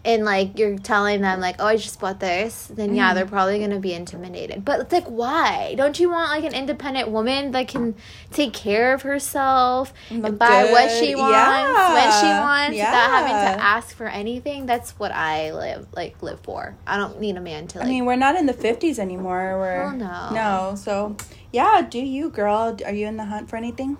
and 0.06 0.24
like 0.24 0.58
you're 0.60 0.78
telling 0.78 1.22
them 1.22 1.39
like, 1.41 1.56
oh, 1.60 1.65
I 1.65 1.76
just 1.78 2.00
bought 2.00 2.20
this, 2.20 2.68
then 2.68 2.94
yeah, 2.96 3.12
Mhm. 3.12 3.15
they're 3.15 3.26
probably 3.26 3.60
gonna 3.60 3.80
be 3.80 3.94
intimidated. 3.94 4.63
But 4.63 4.80
it's 4.80 4.94
like, 4.94 5.08
why? 5.08 5.74
Don't 5.76 6.00
you 6.00 6.10
want 6.12 6.30
like 6.30 6.44
an 6.46 6.54
independent 6.54 7.10
woman 7.10 7.52
that 7.52 7.68
can 7.68 7.96
take 8.32 8.54
care 8.54 8.94
of 8.94 9.02
herself 9.02 9.94
and 10.10 10.38
buy 10.39 10.65
what 10.72 10.89
she 10.91 11.15
wants 11.15 11.80
when 11.94 12.12
she 12.22 12.28
Yeah. 12.28 12.41
wants 12.41 12.78
without 12.78 13.10
having 13.12 13.34
to 13.58 13.63
ask 13.63 13.96
for 13.96 14.08
anything? 14.08 14.65
That's 14.68 14.91
what 15.00 15.12
I 15.12 15.52
live 15.52 15.88
like 15.96 16.15
live 16.22 16.39
for. 16.41 16.76
I 16.86 16.98
don't 16.98 17.20
need 17.20 17.36
a 17.36 17.41
man 17.41 17.68
to 17.68 17.80
like. 17.80 17.88
I 17.88 17.89
mean, 17.89 18.06
we're 18.06 18.15
not 18.15 18.36
in 18.36 18.46
the 18.46 18.54
50s 18.54 19.00
anymore. 19.00 19.58
We're 19.60 19.84
Oh, 19.86 19.91
no. 19.91 20.30
No, 20.32 20.76
so 20.76 21.15
yeah, 21.52 21.82
do 21.82 22.00
you, 22.00 22.30
girl? 22.30 22.78
Are 22.86 22.94
you 22.94 23.08
in 23.08 23.18
the 23.18 23.26
hunt 23.26 23.50
for 23.50 23.56
anything? 23.56 23.98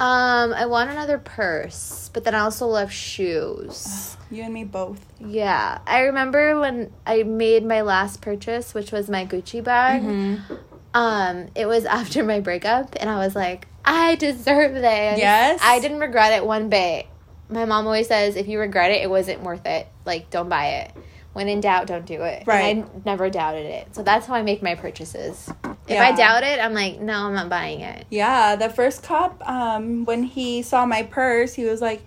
Um, 0.00 0.54
I 0.54 0.64
want 0.64 0.88
another 0.88 1.18
purse, 1.18 2.10
but 2.14 2.24
then 2.24 2.34
I 2.34 2.40
also 2.40 2.66
love 2.66 2.90
shoes. 2.90 4.16
You 4.30 4.44
and 4.44 4.54
me 4.54 4.64
both. 4.64 5.04
Yeah, 5.20 5.78
I 5.86 6.00
remember 6.00 6.58
when 6.58 6.90
I 7.06 7.22
made 7.22 7.66
my 7.66 7.82
last 7.82 8.22
purchase, 8.22 8.72
which 8.72 8.92
was 8.92 9.10
my 9.10 9.26
Gucci 9.26 9.62
bag. 9.62 10.00
Mm-hmm. 10.00 10.54
Um, 10.94 11.48
it 11.54 11.66
was 11.66 11.84
after 12.00 12.24
my 12.24 12.40
breakup, 12.40 12.96
and 12.98 13.10
I 13.10 13.18
was 13.18 13.36
like, 13.36 13.68
I 13.84 14.14
deserve 14.16 14.72
this. 14.72 15.18
Yes. 15.18 15.60
I 15.62 15.80
didn't 15.80 16.00
regret 16.00 16.32
it 16.32 16.46
one 16.46 16.70
bit. 16.70 17.06
My 17.50 17.66
mom 17.66 17.84
always 17.86 18.08
says, 18.08 18.36
if 18.36 18.48
you 18.48 18.58
regret 18.58 18.92
it, 18.92 19.02
it 19.02 19.10
wasn't 19.10 19.42
worth 19.42 19.66
it. 19.66 19.86
Like, 20.06 20.30
don't 20.30 20.48
buy 20.48 20.66
it. 20.82 20.92
When 21.34 21.48
in 21.48 21.60
doubt, 21.60 21.88
don't 21.88 22.06
do 22.06 22.22
it. 22.22 22.44
Right. 22.46 22.76
And 22.76 22.84
I 22.84 22.88
never 23.04 23.28
doubted 23.28 23.66
it. 23.66 23.94
So 23.94 24.02
that's 24.02 24.26
how 24.26 24.34
I 24.34 24.42
make 24.42 24.62
my 24.62 24.76
purchases. 24.76 25.52
If 25.90 25.96
Yeah. 25.96 26.04
I 26.04 26.12
doubt 26.12 26.44
it, 26.44 26.60
I'm 26.60 26.72
like, 26.72 27.00
no, 27.00 27.26
I'm 27.26 27.34
not 27.34 27.48
buying 27.48 27.80
it. 27.80 28.06
Yeah, 28.10 28.54
the 28.54 28.68
first 28.70 29.02
cop, 29.02 29.42
um, 29.48 30.04
when 30.04 30.22
he 30.22 30.62
saw 30.62 30.86
my 30.86 31.02
purse, 31.02 31.54
he 31.54 31.64
was 31.64 31.80
like, 31.82 32.02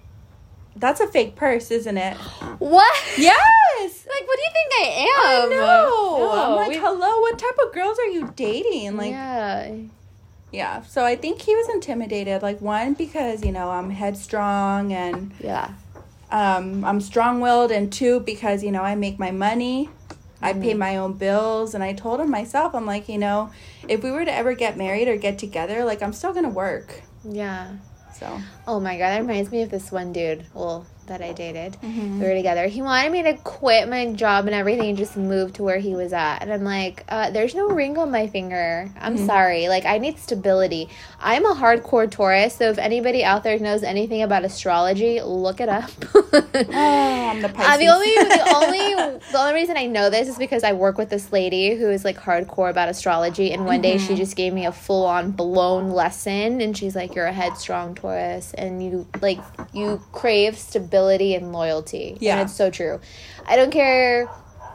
"That's 0.77 1.01
a 1.01 1.07
fake 1.07 1.35
purse, 1.35 1.69
isn't 1.69 1.97
it?" 1.97 2.15
What? 2.59 2.95
Yes. 3.17 3.43
Like, 4.13 4.27
what 4.27 4.37
do 4.37 4.43
you 4.43 4.53
think 4.53 4.71
I 4.81 4.87
am? 5.01 5.51
I 5.51 5.55
know. 5.55 6.17
No, 6.19 6.31
I'm 6.31 6.55
like, 6.55 6.69
we- 6.69 6.77
hello, 6.77 7.19
what 7.21 7.37
type 7.39 7.57
of 7.65 7.73
girls 7.73 7.97
are 7.99 8.05
you 8.07 8.31
dating? 8.35 8.95
Like, 8.95 9.11
yeah. 9.11 9.75
yeah. 10.51 10.81
So 10.83 11.03
I 11.03 11.15
think 11.15 11.41
he 11.41 11.55
was 11.55 11.67
intimidated. 11.69 12.41
Like, 12.43 12.61
one 12.61 12.93
because 12.93 13.43
you 13.43 13.51
know 13.51 13.71
I'm 13.71 13.89
headstrong 13.89 14.93
and 14.93 15.31
Yeah. 15.41 15.69
um, 16.31 16.85
I'm 16.85 17.01
strong-willed, 17.01 17.71
and 17.71 17.91
two 17.91 18.19
because 18.21 18.63
you 18.63 18.71
know 18.71 18.83
I 18.83 18.95
make 18.95 19.17
my 19.19 19.31
money. 19.31 19.89
I 20.43 20.51
Mm-hmm. 20.51 20.61
pay 20.61 20.73
my 20.75 20.97
own 20.97 21.13
bills, 21.13 21.73
and 21.73 21.83
I 21.83 21.93
told 21.93 22.19
him 22.19 22.29
myself, 22.29 22.75
I'm 22.75 22.85
like, 22.85 23.07
you 23.09 23.17
know, 23.17 23.49
if 23.87 24.03
we 24.03 24.11
were 24.11 24.25
to 24.25 24.33
ever 24.33 24.53
get 24.53 24.77
married 24.77 25.07
or 25.07 25.17
get 25.17 25.39
together, 25.39 25.83
like 25.85 26.03
I'm 26.03 26.13
still 26.13 26.33
gonna 26.33 26.49
work. 26.49 27.01
Yeah. 27.23 27.71
So 28.19 28.39
Oh 28.67 28.79
my 28.79 28.97
god, 28.97 29.09
that 29.09 29.21
reminds 29.21 29.51
me 29.51 29.63
of 29.63 29.71
this 29.71 29.91
one 29.91 30.13
dude. 30.13 30.45
Well, 30.53 30.85
that 31.07 31.21
I 31.21 31.33
dated. 31.33 31.75
Mhm. 31.83 32.19
We 32.19 32.25
were 32.27 32.35
together. 32.35 32.67
He 32.67 32.81
wanted 32.81 33.11
me 33.11 33.23
to 33.23 33.33
quit 33.33 33.89
my 33.89 34.13
job 34.13 34.45
and 34.45 34.53
everything 34.55 34.89
and 34.89 34.97
just 34.97 35.17
move 35.17 35.51
to 35.53 35.63
where 35.63 35.79
he 35.79 35.95
was 35.95 36.13
at. 36.13 36.37
And 36.41 36.53
I'm 36.53 36.63
like, 36.63 37.03
uh, 37.09 37.31
there's 37.31 37.55
no 37.55 37.67
ring 37.67 37.97
on 37.97 38.11
my 38.11 38.27
finger. 38.27 38.89
I'm 39.01 39.15
Mm-hmm. 39.15 39.25
sorry. 39.25 39.67
Like, 39.67 39.85
I 39.85 39.97
need 39.97 40.17
stability. 40.19 40.87
I'm 41.25 41.45
a 41.45 41.55
hardcore 41.55 42.11
Taurus, 42.11 42.55
so 42.55 42.69
if 42.69 42.77
anybody 42.77 43.23
out 43.23 43.43
there 43.43 43.57
knows 43.57 43.81
anything 43.81 44.21
about 44.23 44.43
astrology, 44.43 45.21
look 45.21 45.61
it 45.61 45.69
up. 45.69 45.89
Oh, 46.35 47.29
I'm 47.29 47.41
the 47.41 47.47
Uh, 47.55 47.77
the 47.77 47.87
only 47.87 48.13
the 48.15 48.51
only 48.55 49.19
the 49.31 49.37
only 49.37 49.53
reason 49.53 49.77
I 49.77 49.85
know 49.85 50.09
this 50.09 50.27
is 50.27 50.37
because 50.37 50.63
I 50.63 50.73
work 50.73 50.97
with 50.97 51.09
this 51.09 51.31
lady 51.31 51.75
who 51.75 51.89
is 51.89 52.03
like 52.03 52.17
hardcore 52.17 52.69
about 52.69 52.89
astrology 52.89 53.51
and 53.53 53.65
one 53.65 53.81
day 53.81 53.95
Mm-hmm. 53.95 54.07
she 54.07 54.15
just 54.15 54.35
gave 54.35 54.53
me 54.53 54.65
a 54.65 54.71
full 54.71 55.05
on 55.05 55.31
blown 55.31 55.91
lesson 55.91 56.59
and 56.61 56.75
she's 56.77 56.95
like 56.95 57.13
you're 57.15 57.27
a 57.27 57.33
headstrong 57.33 57.93
Taurus 57.95 58.53
and 58.55 58.83
you 58.83 59.07
like 59.21 59.39
you 59.73 60.01
crave 60.11 60.57
stability 60.57 61.35
and 61.35 61.53
loyalty. 61.53 62.17
Yeah. 62.19 62.33
And 62.39 62.41
it's 62.49 62.55
so 62.55 62.69
true. 62.71 62.99
I 63.45 63.55
don't 63.55 63.71
care 63.71 64.25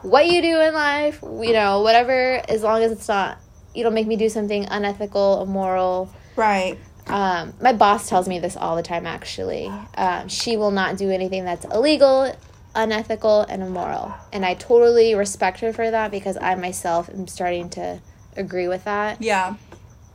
what 0.01 0.27
you 0.27 0.41
do 0.41 0.59
in 0.61 0.73
life, 0.73 1.19
you 1.21 1.53
know, 1.53 1.81
whatever 1.81 2.41
as 2.49 2.63
long 2.63 2.81
as 2.83 2.91
it's 2.91 3.07
not 3.07 3.37
you 3.75 3.83
don't 3.83 3.93
make 3.93 4.07
me 4.07 4.15
do 4.15 4.29
something 4.29 4.65
unethical, 4.65 5.43
immoral, 5.43 6.09
right. 6.39 6.77
um, 7.07 7.53
my 7.61 7.73
boss 7.73 8.07
tells 8.09 8.27
me 8.27 8.39
this 8.39 8.55
all 8.57 8.75
the 8.75 8.83
time 8.83 9.05
actually 9.05 9.67
um, 9.95 10.27
she 10.27 10.57
will 10.57 10.71
not 10.71 10.97
do 10.97 11.09
anything 11.11 11.43
that's 11.45 11.65
illegal 11.65 12.35
unethical 12.75 13.41
and 13.49 13.61
immoral 13.63 14.13
and 14.31 14.45
i 14.45 14.53
totally 14.53 15.15
respect 15.15 15.59
her 15.59 15.73
for 15.73 15.89
that 15.91 16.11
because 16.11 16.37
i 16.37 16.53
myself 16.55 17.09
am 17.09 17.27
starting 17.27 17.69
to 17.69 17.99
agree 18.37 18.67
with 18.67 18.83
that 18.85 19.21
Yeah. 19.21 19.55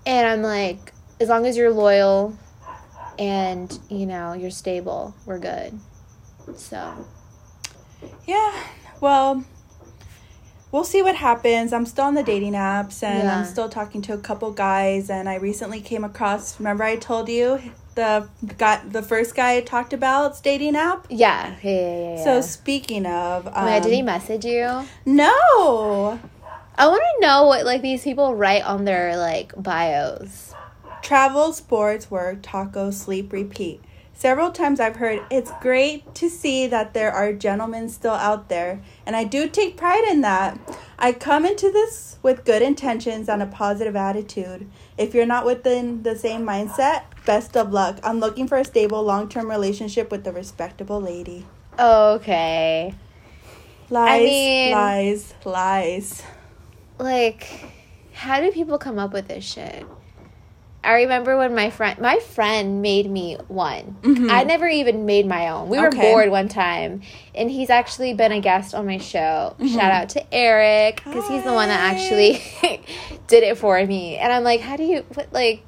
and 0.07 0.27
i'm 0.27 0.43
like 0.43 0.93
as 1.21 1.29
long 1.29 1.47
as 1.47 1.57
you're 1.57 1.71
loyal 1.73 2.37
and 3.19 3.79
you 3.89 4.07
know 4.07 4.33
you're 4.33 4.51
stable 4.51 5.15
we're 5.27 5.39
good 5.39 5.79
so 6.57 7.07
Yeah. 8.27 8.53
Well, 9.01 9.45
we'll 10.75 10.83
see 10.83 11.03
what 11.03 11.15
happens. 11.15 11.73
I'm 11.73 11.87
still 11.87 12.07
on 12.07 12.15
the 12.15 12.25
dating 12.25 12.55
apps 12.55 13.01
and 13.05 13.23
Yeah. 13.29 13.39
I'm 13.39 13.45
still 13.45 13.69
talking 13.69 14.03
to 14.03 14.13
a 14.13 14.19
couple 14.19 14.51
guys 14.51 15.09
and 15.09 15.29
I 15.29 15.37
recently 15.37 15.81
came 15.81 16.03
across 16.03 16.59
remember 16.59 16.83
I 16.83 16.97
told 16.97 17.29
you 17.29 17.61
the 17.95 18.29
got 18.59 18.93
the 18.93 19.01
first 19.01 19.37
guy 19.37 19.51
I 19.59 19.61
talked 19.61 19.93
about's 19.93 20.41
dating 20.41 20.75
app? 20.75 21.07
yeah 21.09 21.55
yeah 21.63 21.71
yeah, 21.71 21.81
yeah, 21.81 22.15
yeah. 22.17 22.25
So 22.25 22.41
speaking 22.41 23.07
of 23.07 23.47
um, 23.47 23.53
oh 23.55 23.67
God, 23.67 23.83
did 23.85 23.93
he 23.93 24.03
message 24.03 24.45
you 24.45 24.67
No. 25.07 26.19
i 26.77 26.89
want 26.89 27.03
to 27.15 27.21
know 27.25 27.45
what 27.47 27.65
like 27.65 27.81
these 27.83 28.03
people 28.03 28.35
write 28.35 28.65
on 28.65 28.85
their 28.85 29.17
like 29.17 29.53
bios 29.57 30.53
Travel, 31.03 31.53
sports, 31.53 32.11
work, 32.11 32.39
taco, 32.43 32.91
sleep, 32.91 33.31
repeat. 33.31 33.79
Several 34.17 34.53
times 34.53 34.79
I've 34.81 34.97
heard 34.97 35.23
it's 35.31 35.51
great 35.61 36.15
to 36.15 36.31
see 36.31 36.67
that 36.69 36.95
there 36.95 37.13
are 37.13 37.33
gentlemen 37.33 37.89
still 37.89 38.13
out 38.15 38.49
there, 38.49 38.81
and 39.05 39.17
I 39.17 39.25
do 39.25 39.49
take 39.49 39.77
pride 39.77 40.05
in 40.09 40.21
that. 40.23 40.59
I 40.99 41.13
come 41.13 41.45
into 41.45 41.71
this 41.71 42.19
with 42.23 42.45
good 42.45 42.63
intentions 42.63 43.29
and 43.29 43.43
a 43.43 43.47
positive 43.47 43.97
attitude. 43.97 44.71
If 44.97 45.15
you're 45.15 45.27
not 45.27 45.45
within 45.45 46.05
the 46.05 46.17
same 46.17 46.47
mindset, 46.47 47.03
best 47.27 47.57
of 47.57 47.73
luck. 47.73 47.99
I'm 48.05 48.21
looking 48.21 48.47
for 48.47 48.57
a 48.57 48.65
stable, 48.65 49.03
long 49.03 49.29
term 49.29 49.51
relationship 49.51 50.11
with 50.13 50.27
a 50.27 50.33
respectable 50.33 51.01
lady. 51.01 51.45
okay 51.79 52.95
Lies, 53.91 54.23
mean- 54.23 54.73
lies, 54.73 55.35
lies. 55.45 56.23
like 56.99 57.67
how 58.13 58.41
do 58.41 58.51
people 58.53 58.79
come 58.79 58.99
up 58.99 59.13
with 59.13 59.27
this 59.29 59.45
shit 59.45 59.85
i 60.85 60.93
remember 60.95 61.37
when 61.37 61.55
my 61.55 61.71
friend 61.71 61.99
my 61.99 62.19
friend 62.19 62.83
made 62.83 63.11
me 63.11 63.37
one 63.49 63.97
Mhm. 64.03 64.31
i 64.31 64.45
never 64.45 64.67
even 64.69 65.07
made 65.07 65.27
my 65.27 65.49
own 65.49 65.69
we 65.69 65.79
were 65.81 65.89
Okay. 65.89 66.01
bored 66.13 66.31
one 66.31 66.49
time 66.49 67.01
and 67.35 67.51
he's 67.51 67.71
actually 67.71 68.15
been 68.15 68.33
a 68.33 68.41
guest 68.41 68.75
on 68.75 68.87
my 68.87 68.99
show 68.99 69.57
shout 69.69 69.91
out 69.93 70.09
to 70.11 70.35
eric 70.35 70.97
because 71.05 71.27
he's 71.29 71.43
the 71.45 71.53
one 71.53 71.69
that 71.69 71.81
actually 71.93 72.41
did 73.27 73.43
it 73.43 73.57
for 73.59 73.85
me 73.87 74.17
and 74.17 74.33
i'm 74.33 74.45
like 74.45 74.61
how 74.61 74.77
do 74.77 74.85
you 74.85 75.05
what 75.15 75.33
like 75.33 75.63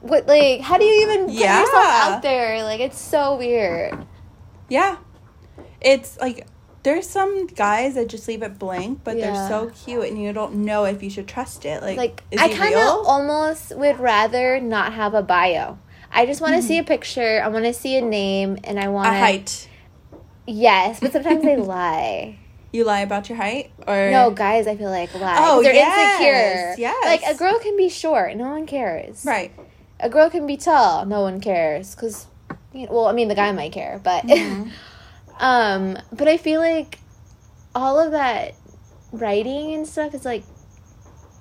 what 0.00 0.26
like 0.26 0.60
how 0.60 0.76
do 0.76 0.84
you 0.84 1.08
even 1.10 1.26
put 1.26 1.34
Yeah. 1.34 1.60
yourself 1.60 1.84
out 1.86 2.22
there? 2.22 2.62
Like 2.62 2.80
it's 2.80 3.00
so 3.00 3.36
weird. 3.36 4.06
Yeah. 4.68 4.96
It's 5.80 6.18
like 6.20 6.46
there's 6.84 7.08
some 7.08 7.46
guys 7.48 7.94
that 7.96 8.08
just 8.08 8.28
leave 8.28 8.42
it 8.42 8.58
blank, 8.58 9.00
but 9.02 9.16
Yeah. 9.16 9.32
they're 9.32 9.48
so 9.48 9.70
cute 9.84 10.04
and 10.04 10.20
you 10.22 10.32
don't 10.32 10.54
know 10.64 10.84
if 10.84 11.02
you 11.02 11.10
should 11.10 11.26
trust 11.26 11.64
it. 11.64 11.82
Like, 11.82 11.96
Like 11.96 12.22
I 12.38 12.48
kind 12.48 12.74
of 12.74 13.06
almost 13.06 13.74
would 13.76 13.98
rather 13.98 14.60
not 14.60 14.92
have 14.92 15.14
a 15.14 15.22
bio. 15.22 15.78
I 16.12 16.26
just 16.26 16.40
want 16.40 16.52
to 16.54 16.58
Mm-hmm. 16.60 16.68
see 16.68 16.78
a 16.78 16.84
picture. 16.84 17.42
I 17.44 17.48
want 17.48 17.64
to 17.64 17.72
see 17.74 17.96
a 17.96 18.00
name, 18.02 18.58
and 18.62 18.78
I 18.78 18.86
want 18.88 19.08
a 19.08 19.18
height. 19.18 19.68
Yes, 20.46 21.00
but 21.00 21.10
sometimes 21.12 21.42
they 21.42 21.56
lie. 21.76 22.38
You 22.70 22.84
lie 22.84 23.00
about 23.00 23.28
your 23.28 23.36
height 23.38 23.70
or 23.86 24.10
No, 24.10 24.30
guys, 24.30 24.66
I 24.66 24.76
feel 24.76 24.90
like 24.90 25.14
lie. 25.14 25.36
Oh, 25.38 25.62
they're 25.62 25.72
yes, 25.74 26.20
insecure. 26.20 26.74
yes. 26.78 27.04
Like 27.04 27.22
a 27.34 27.38
girl 27.38 27.58
can 27.60 27.76
be 27.76 27.88
short, 27.88 28.36
no 28.36 28.50
one 28.50 28.66
cares. 28.66 29.24
Right. 29.24 29.52
A 30.00 30.08
girl 30.08 30.28
can 30.28 30.46
be 30.46 30.56
tall, 30.56 31.06
no 31.06 31.22
one 31.22 31.40
cares. 31.40 31.94
Cause, 31.94 32.26
you 32.72 32.86
know, 32.86 32.92
well, 32.92 33.06
I 33.06 33.12
mean, 33.12 33.28
the 33.28 33.34
guy 33.34 33.50
might 33.52 33.72
care, 33.72 34.00
but, 34.04 34.24
Mhm. 34.24 34.70
um, 35.40 35.98
but 36.12 36.28
I 36.28 36.36
feel 36.36 36.60
like 36.60 36.98
all 37.74 37.98
of 37.98 38.12
that 38.12 38.54
writing 39.12 39.74
and 39.74 39.86
stuff 39.86 40.14
is 40.14 40.24
like 40.24 40.44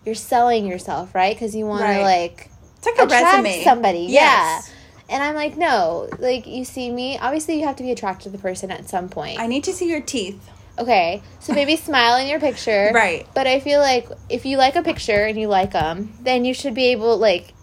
you're 0.06 0.16
selling 0.16 0.66
yourself, 0.66 1.14
right? 1.16 1.36
Because 1.36 1.56
you 1.56 1.66
want 1.66 1.84
Right. 1.84 1.98
to 1.98 2.04
like 2.04 2.50
It's 2.78 2.86
like 2.88 3.00
a 3.00 3.08
resume. 3.08 3.64
somebody, 3.64 4.00
Yes. 4.10 4.68
yeah. 4.68 5.16
And 5.16 5.22
I'm 5.24 5.36
like, 5.36 5.58
no, 5.58 6.10
like 6.20 6.48
you 6.48 6.66
see 6.66 6.90
me. 6.90 7.18
Obviously, 7.20 7.60
you 7.60 7.66
have 7.68 7.76
to 7.78 7.84
be 7.84 7.92
attracted 7.92 8.24
to 8.24 8.30
the 8.30 8.38
person 8.42 8.72
at 8.72 8.90
some 8.90 9.10
point. 9.10 9.40
I 9.40 9.48
need 9.48 9.64
to 9.66 9.74
see 9.74 9.90
your 9.90 10.02
teeth. 10.02 10.50
Okay, 10.80 11.22
so 11.40 11.54
maybe 11.54 11.76
smile 11.90 12.20
in 12.20 12.28
your 12.28 12.40
picture. 12.40 12.92
Right. 12.94 13.28
But 13.36 13.46
I 13.46 13.60
feel 13.60 13.80
like 13.80 14.08
if 14.30 14.46
you 14.46 14.58
like 14.58 14.76
a 14.76 14.82
picture 14.82 15.26
and 15.26 15.38
you 15.40 15.48
like 15.48 15.72
them, 15.74 16.14
then 16.22 16.46
you 16.46 16.54
should 16.54 16.74
be 16.74 16.86
able 16.88 17.18
like 17.18 17.54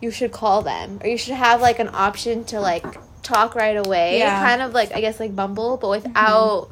you 0.00 0.10
should 0.10 0.32
call 0.32 0.62
them 0.62 0.98
or 1.02 1.08
you 1.08 1.18
should 1.18 1.34
have 1.34 1.60
like 1.60 1.78
an 1.78 1.90
option 1.92 2.44
to 2.44 2.60
like 2.60 2.84
talk 3.24 3.54
right 3.54 3.76
away. 3.76 4.18
Yeah. 4.18 4.36
Mm-hmm. 4.36 4.44
Kind 4.46 4.62
of 4.62 4.72
like 4.72 4.92
I 4.94 5.00
guess 5.00 5.18
like 5.18 5.34
Bumble, 5.34 5.76
but 5.76 5.90
without 5.90 6.68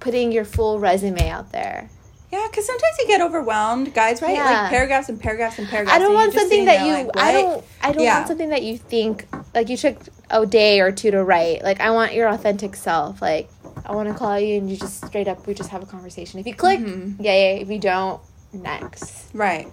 putting 0.00 0.32
your 0.32 0.44
full 0.44 0.78
resume 0.78 1.28
out 1.28 1.52
there. 1.52 1.90
Yeah, 2.32 2.46
because 2.50 2.66
sometimes 2.66 2.96
you 2.98 3.06
get 3.06 3.20
overwhelmed, 3.20 3.94
guys. 3.94 4.20
Right? 4.20 4.34
Yeah. 4.34 4.44
Like 4.62 4.70
paragraphs 4.70 5.08
and 5.08 5.20
paragraphs 5.20 5.58
and 5.58 5.68
paragraphs. 5.68 5.94
I 5.96 5.98
don't 6.00 6.14
want 6.14 6.32
something 6.32 6.64
that 6.64 6.78
there 6.78 6.86
you 6.86 6.92
like, 7.06 7.16
I 7.16 7.32
don't 7.32 7.64
I 7.82 7.92
don't 7.92 8.02
Yeah. 8.04 8.16
want 8.16 8.28
something 8.28 8.48
that 8.50 8.62
you 8.62 8.78
think 8.78 9.26
like 9.54 9.68
you 9.68 9.76
took 9.76 9.96
a 10.30 10.44
day 10.44 10.80
or 10.80 10.90
two 10.92 11.10
to 11.12 11.22
write. 11.22 11.62
Like 11.62 11.80
I 11.80 11.90
want 11.90 12.14
your 12.14 12.28
authentic 12.28 12.74
self. 12.76 13.22
Like 13.22 13.48
I 13.84 13.94
want 13.94 14.08
to 14.08 14.14
call 14.14 14.38
you 14.40 14.56
and 14.56 14.68
you 14.68 14.76
just 14.76 15.04
straight 15.06 15.28
up 15.28 15.46
we 15.46 15.54
just 15.54 15.70
have 15.70 15.82
a 15.82 15.86
conversation. 15.86 16.40
If 16.40 16.46
you 16.46 16.54
click, 16.54 16.80
Mhm. 16.80 17.16
yeah, 17.20 17.32
yeah. 17.32 17.60
If 17.60 17.70
you 17.70 17.78
don't, 17.78 18.20
next. 18.52 19.28
Right. 19.32 19.68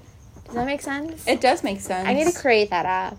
Does 0.46 0.54
that 0.56 0.66
make 0.68 0.82
sense? 0.82 1.28
It 1.28 1.42
does 1.42 1.64
make 1.64 1.80
sense. 1.82 2.08
I 2.08 2.14
need 2.14 2.28
to 2.32 2.40
create 2.40 2.70
that 2.70 2.86
app. 2.86 3.18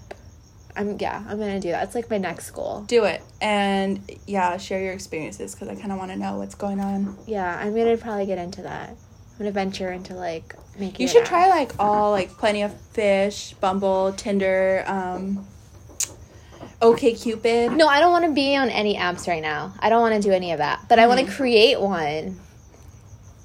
I'm 0.77 0.97
yeah, 0.99 1.23
I'm 1.29 1.39
gonna 1.39 1.61
do 1.61 1.71
that. 1.71 1.85
It's 1.85 1.95
like 1.95 2.11
my 2.11 2.19
next 2.19 2.51
goal. 2.51 2.83
do 2.89 3.05
it 3.05 3.23
and 3.41 4.01
yeah, 4.27 4.57
share 4.57 4.83
your 4.83 4.93
experiences 4.93 5.55
because 5.55 5.69
I 5.69 5.77
kind 5.77 5.93
of 5.93 5.99
want 5.99 6.11
to 6.11 6.17
know 6.17 6.39
what's 6.39 6.55
going 6.57 6.81
on. 6.81 7.17
Yeah, 7.27 7.57
I'm 7.59 7.75
gonna 7.77 7.97
probably 7.97 8.27
get 8.27 8.39
into 8.39 8.63
that. 8.63 8.91
I'm 8.91 9.39
gonna 9.39 9.53
venture 9.53 9.91
into 9.93 10.15
like 10.15 10.55
making. 10.79 11.01
You 11.03 11.09
should 11.09 11.23
app. 11.23 11.29
try 11.29 11.49
like 11.49 11.73
all 11.79 12.11
like 12.11 12.31
Plenty 12.39 12.63
of 12.63 12.73
Fish, 12.91 13.55
Bumble, 13.61 14.13
Tinder, 14.13 14.85
um, 14.87 15.47
OK 16.83 17.15
Cupid. 17.15 17.73
No, 17.73 17.87
I 17.87 18.01
don't 18.01 18.13
want 18.13 18.25
to 18.25 18.33
be 18.33 18.57
on 18.57 18.69
any 18.69 18.97
apps 18.97 19.27
right 19.29 19.43
now. 19.43 19.75
I 19.79 19.89
don't 19.89 20.01
want 20.01 20.15
to 20.15 20.21
do 20.21 20.33
any 20.35 20.53
of 20.53 20.59
that. 20.59 20.81
But 20.89 20.99
I 20.99 21.07
want 21.07 21.21
to 21.21 21.27
Mm-hmm. 21.27 21.37
create 21.37 21.81
one 21.81 22.41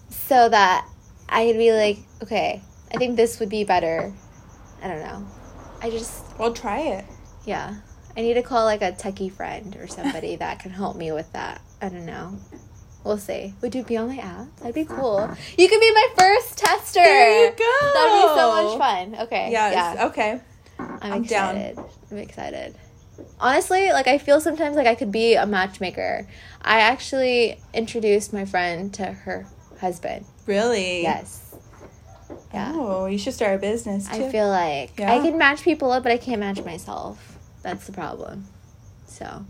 so 0.09 0.49
that 0.49 0.87
I 1.27 1.45
could 1.45 1.57
be 1.57 1.71
like, 1.71 1.99
okay, 2.23 2.61
I 2.93 2.97
think 2.97 3.15
this 3.15 3.39
would 3.39 3.49
be 3.49 3.63
better. 3.63 4.11
I 4.81 4.87
don't 4.87 4.99
know. 5.01 5.27
I 5.81 5.89
just 5.89 6.23
Well, 6.37 6.53
try 6.53 6.79
it. 6.79 7.05
Yeah. 7.45 7.75
I 8.17 8.21
need 8.21 8.33
to 8.35 8.41
call 8.43 8.65
like 8.65 8.81
a 8.81 8.91
techie 8.91 9.31
friend 9.31 9.75
or 9.77 9.87
somebody 9.87 10.35
that 10.37 10.59
can 10.59 10.71
help 10.71 10.95
me 10.97 11.11
with 11.11 11.31
that. 11.33 11.61
I 11.81 11.89
don't 11.89 12.05
know. 12.05 12.37
We'll 13.03 13.17
see. 13.17 13.53
Would 13.61 13.75
you 13.75 13.83
be 13.83 13.95
on 13.97 14.09
my 14.09 14.17
app? 14.17 14.53
That'd 14.57 14.75
be 14.75 14.83
cool. 14.83 15.29
You 15.57 15.69
could 15.69 15.79
be 15.79 15.91
my 15.93 16.07
first 16.17 16.57
tester. 16.57 16.99
There 16.99 17.45
you 17.45 17.51
go. 17.51 17.93
That'd 17.93 18.13
be 18.13 18.39
so 18.39 18.63
much 18.63 18.77
fun. 18.77 19.15
Okay. 19.27 19.51
Yes. 19.51 19.95
Yeah. 19.95 20.05
Okay. 20.07 20.41
I'm, 20.79 21.13
I'm 21.13 21.23
down. 21.23 21.55
excited. 21.55 21.85
I'm 22.11 22.17
excited. 22.17 22.75
Honestly, 23.39 23.91
like 23.91 24.07
I 24.07 24.17
feel 24.17 24.41
sometimes 24.41 24.75
like 24.75 24.87
I 24.87 24.95
could 24.95 25.11
be 25.11 25.35
a 25.35 25.45
matchmaker. 25.45 26.27
I 26.61 26.81
actually 26.81 27.59
introduced 27.73 28.33
my 28.33 28.45
friend 28.45 28.93
to 28.95 29.05
her 29.05 29.47
husband. 29.79 30.25
Really? 30.45 31.03
Yes. 31.03 31.55
Yeah. 32.53 32.71
Oh, 32.75 33.05
you 33.05 33.17
should 33.17 33.33
start 33.33 33.55
a 33.55 33.59
business 33.59 34.07
too. 34.09 34.25
I 34.25 34.31
feel 34.31 34.47
like 34.49 34.99
Yeah. 34.99 35.13
I 35.13 35.19
can 35.19 35.37
match 35.37 35.61
people 35.63 35.91
up, 35.91 36.03
but 36.03 36.11
I 36.11 36.17
can't 36.17 36.39
match 36.39 36.61
myself. 36.63 37.28
That's 37.69 37.85
the 37.85 37.91
problem. 37.91 38.47
So 39.05 39.45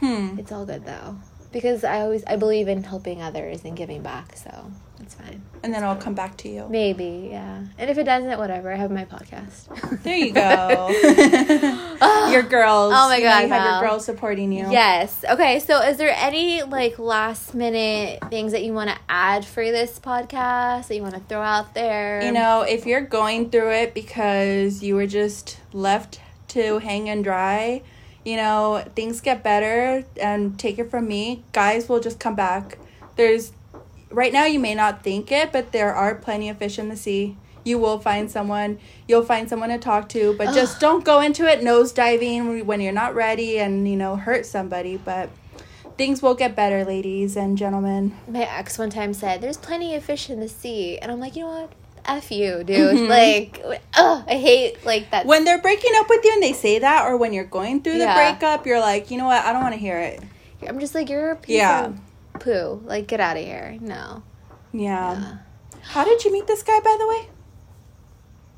hmm. 0.00 0.36
it's 0.36 0.50
all 0.50 0.66
good 0.66 0.84
though, 0.84 1.16
because 1.52 1.84
I 1.84 2.00
always 2.00 2.24
I 2.24 2.34
believe 2.34 2.66
in 2.66 2.82
helping 2.82 3.22
others 3.22 3.64
and 3.64 3.76
giving 3.76 4.02
back. 4.02 4.36
So 4.36 4.72
it's 4.98 5.14
fine. 5.14 5.42
And 5.62 5.72
then 5.72 5.84
I'll 5.84 5.94
come 5.94 6.14
back 6.14 6.36
to 6.38 6.48
you. 6.48 6.66
Maybe, 6.68 7.28
yeah. 7.30 7.62
And 7.78 7.88
if 7.88 7.98
it 7.98 8.04
doesn't, 8.04 8.36
whatever. 8.36 8.72
I 8.72 8.76
have 8.76 8.90
my 8.90 9.04
podcast. 9.04 10.02
There 10.02 10.16
you 10.16 10.32
go. 10.32 10.88
your 12.32 12.42
girls. 12.42 12.92
Oh 12.92 13.08
my 13.08 13.18
you 13.18 13.22
know, 13.22 13.30
God, 13.30 13.42
You 13.42 13.48
have 13.48 13.80
your 13.80 13.90
girls 13.90 14.04
supporting 14.04 14.50
you. 14.50 14.70
Yes. 14.72 15.24
Okay. 15.28 15.60
So, 15.60 15.82
is 15.82 15.98
there 15.98 16.14
any 16.16 16.64
like 16.64 16.98
last 16.98 17.54
minute 17.54 18.24
things 18.28 18.50
that 18.50 18.64
you 18.64 18.72
want 18.72 18.90
to 18.90 18.96
add 19.08 19.44
for 19.44 19.62
this 19.62 20.00
podcast 20.00 20.88
that 20.88 20.96
you 20.96 21.02
want 21.02 21.14
to 21.14 21.20
throw 21.20 21.42
out 21.42 21.74
there? 21.74 22.24
You 22.24 22.32
know, 22.32 22.62
if 22.62 22.86
you're 22.86 23.02
going 23.02 23.50
through 23.50 23.70
it 23.72 23.94
because 23.94 24.82
you 24.82 24.96
were 24.96 25.06
just 25.06 25.60
left 25.72 26.20
to 26.54 26.78
hang 26.78 27.08
and 27.08 27.22
dry, 27.22 27.82
you 28.24 28.36
know, 28.36 28.84
things 28.96 29.20
get 29.20 29.42
better 29.42 30.04
and 30.20 30.58
take 30.58 30.78
it 30.78 30.90
from 30.90 31.06
me. 31.06 31.44
Guys 31.52 31.88
will 31.88 32.00
just 32.00 32.18
come 32.18 32.34
back. 32.34 32.78
There's 33.16 33.52
right 34.10 34.32
now 34.32 34.46
you 34.46 34.58
may 34.58 34.74
not 34.74 35.02
think 35.02 35.30
it, 35.30 35.52
but 35.52 35.72
there 35.72 35.94
are 35.94 36.14
plenty 36.14 36.48
of 36.48 36.58
fish 36.58 36.78
in 36.78 36.88
the 36.88 36.96
sea. 36.96 37.36
You 37.64 37.78
will 37.78 37.98
find 37.98 38.30
someone, 38.30 38.78
you'll 39.08 39.24
find 39.24 39.48
someone 39.48 39.70
to 39.70 39.78
talk 39.78 40.08
to, 40.10 40.34
but 40.36 40.54
just 40.54 40.80
don't 40.80 41.04
go 41.04 41.20
into 41.20 41.46
it 41.46 41.62
nose 41.62 41.92
diving 41.92 42.66
when 42.66 42.80
you're 42.80 42.92
not 42.92 43.14
ready 43.14 43.58
and, 43.58 43.88
you 43.88 43.96
know, 43.96 44.16
hurt 44.16 44.44
somebody, 44.44 44.98
but 44.98 45.30
things 45.96 46.20
will 46.20 46.34
get 46.34 46.54
better, 46.54 46.84
ladies 46.84 47.36
and 47.36 47.56
gentlemen. 47.56 48.14
my 48.28 48.40
ex 48.42 48.78
one 48.78 48.90
time 48.90 49.14
said, 49.14 49.40
"There's 49.40 49.56
plenty 49.56 49.94
of 49.94 50.04
fish 50.04 50.28
in 50.28 50.40
the 50.40 50.48
sea," 50.48 50.98
and 50.98 51.10
I'm 51.10 51.20
like, 51.20 51.36
you 51.36 51.42
know 51.44 51.60
what? 51.60 51.72
F 52.06 52.30
you, 52.30 52.62
dude. 52.64 52.96
Mhm. 52.96 53.08
Like, 53.08 53.62
ugh, 53.96 54.24
I 54.28 54.34
hate 54.36 54.84
like 54.84 55.10
that. 55.10 55.24
when 55.26 55.44
they're 55.44 55.60
breaking 55.62 55.92
up 55.96 56.08
with 56.08 56.24
you 56.24 56.32
and 56.32 56.42
they 56.42 56.52
say 56.52 56.78
that 56.78 57.06
or 57.06 57.16
when 57.16 57.32
you're 57.32 57.44
going 57.44 57.82
through 57.82 57.94
the 57.94 57.98
Yeah. 58.04 58.14
breakup 58.14 58.66
you're 58.66 58.80
like 58.80 59.10
you 59.10 59.16
know 59.18 59.24
what 59.26 59.44
i 59.44 59.52
don't 59.52 59.62
want 59.62 59.74
to 59.74 59.80
hear 59.80 59.98
it 59.98 60.20
I'm 60.66 60.78
just 60.80 60.94
like, 60.94 61.10
you're 61.10 61.32
a 61.32 61.36
piece 61.36 61.56
Yeah. 61.56 61.86
of 61.86 61.98
poo. 62.40 62.80
Like, 62.86 63.06
get 63.06 63.20
out 63.20 63.36
of 63.36 63.44
here. 63.44 63.76
No. 63.80 64.22
yeah. 64.72 65.12
Yeah. 65.12 65.36
how 65.82 66.04
did 66.04 66.24
you 66.24 66.32
meet 66.32 66.46
this 66.46 66.62
guy 66.62 66.80
by 66.80 66.96
the 66.98 67.06
way 67.06 67.28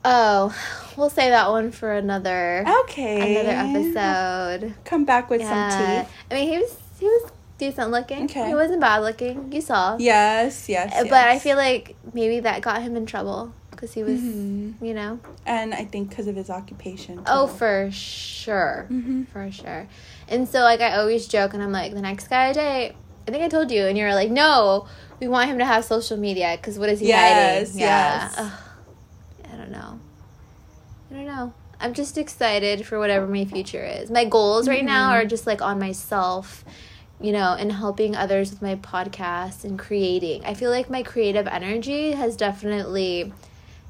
Oh, 0.09 0.54
we'll 0.96 1.11
say 1.11 1.30
that 1.30 1.50
one 1.50 1.72
for 1.72 1.92
another 1.92 2.64
okay 2.85 3.40
another 3.44 3.78
episode. 3.78 4.74
come 4.85 5.04
back 5.04 5.28
with 5.30 5.40
Yeah. 5.40 5.68
some 5.70 6.04
tea. 6.04 6.09
I 6.30 6.35
mean, 6.35 6.48
he 6.52 6.59
was 6.59 6.76
he 7.00 7.06
was 7.06 7.32
decent 7.59 7.90
looking. 7.90 8.25
Okay. 8.25 8.49
He 8.49 8.55
wasn't 8.55 8.81
bad 8.81 8.99
looking. 8.99 9.53
You 9.53 9.61
saw. 9.61 9.97
yes 9.99 10.69
yes, 10.69 10.95
Uh, 10.95 11.05
But 11.05 11.29
I 11.29 11.38
feel 11.38 11.57
like 11.57 11.97
maybe 12.12 12.40
that 12.40 12.62
got 12.62 12.83
him 12.83 12.97
in 12.97 13.07
trouble 13.07 13.53
because 13.71 13.92
he 13.95 14.03
was, 14.03 14.21
Mhm. 14.21 14.75
you 14.81 14.95
know. 14.95 15.19
and 15.49 15.73
i 15.73 15.85
think 15.85 16.09
because 16.11 16.27
of 16.27 16.35
his 16.35 16.51
occupation 16.51 17.23
Oh, 17.27 17.47
for 17.47 17.88
sure, 17.92 18.87
hmm 18.88 19.25
for 19.33 19.51
sure. 19.53 19.87
And 20.29 20.49
so, 20.49 20.61
like, 20.61 20.81
I 20.81 20.97
always 20.97 21.29
joke, 21.29 21.55
and 21.55 21.62
I'm 21.62 21.71
like, 21.73 21.92
the 21.95 22.01
next 22.03 22.29
guy 22.29 22.49
I 22.49 22.53
date, 22.53 22.95
I 23.29 23.31
think 23.31 23.42
I 23.45 23.49
told 23.49 23.71
you, 23.71 23.85
and 23.87 23.97
you're 23.99 24.14
like, 24.14 24.31
no, 24.31 24.87
we 25.21 25.29
want 25.29 25.49
him 25.51 25.59
to 25.59 25.64
have 25.64 25.85
social 25.85 26.16
media 26.16 26.57
because 26.57 26.79
what 26.79 26.88
is 26.88 27.01
he 27.01 27.09
Yes, 27.09 27.69
hiding? 27.69 27.81
yes. 27.81 28.35
Ugh. 28.38 28.53
I 29.53 29.57
don't 29.57 29.71
know. 29.71 30.01
I 31.11 31.14
don't 31.14 31.27
know. 31.27 31.53
I'm 31.81 31.92
just 31.95 32.16
excited 32.19 32.85
for 32.87 32.99
whatever 32.99 33.27
my 33.27 33.45
future 33.45 33.85
is. 33.85 34.11
My 34.11 34.25
goals 34.25 34.66
right 34.69 34.85
now 34.85 35.11
Mhm. 35.11 35.14
are 35.23 35.25
just 35.27 35.47
like 35.47 35.61
on 35.62 35.79
myself, 35.79 36.64
you 37.20 37.33
know, 37.33 37.57
and 37.59 37.72
helping 37.72 38.14
others 38.14 38.50
with 38.50 38.62
my 38.62 38.76
podcast 38.76 39.64
and 39.64 39.79
creating. 39.79 40.44
I 40.44 40.55
feel 40.55 40.70
like 40.70 40.90
my 40.90 41.02
creative 41.02 41.46
energy 41.46 42.12
has 42.12 42.37
definitely 42.37 43.33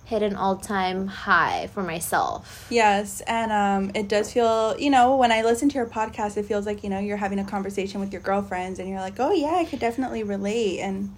hit 0.05 0.23
an 0.23 0.37
all-time 0.37 1.09
high 1.09 1.69
for 1.75 1.83
myself. 1.83 2.67
yes 2.71 3.21
and 3.23 3.51
um 3.51 3.91
it 3.93 4.07
does 4.09 4.33
feel 4.33 4.79
you 4.79 4.89
know 4.89 5.17
when 5.17 5.33
i 5.33 5.43
listen 5.43 5.69
to 5.69 5.75
your 5.75 5.87
podcast 5.87 6.37
it 6.37 6.45
feels 6.45 6.65
like 6.65 6.85
you 6.85 6.89
know 6.89 7.01
you're 7.01 7.17
having 7.17 7.41
a 7.41 7.45
conversation 7.45 8.01
with 8.01 8.13
your 8.13 8.23
girlfriends 8.23 8.79
and 8.79 8.89
you're 8.89 9.01
like 9.01 9.19
oh 9.19 9.33
yeah 9.33 9.57
i 9.57 9.65
could 9.65 9.81
definitely 9.81 10.23
relate 10.23 10.79
and 10.79 11.13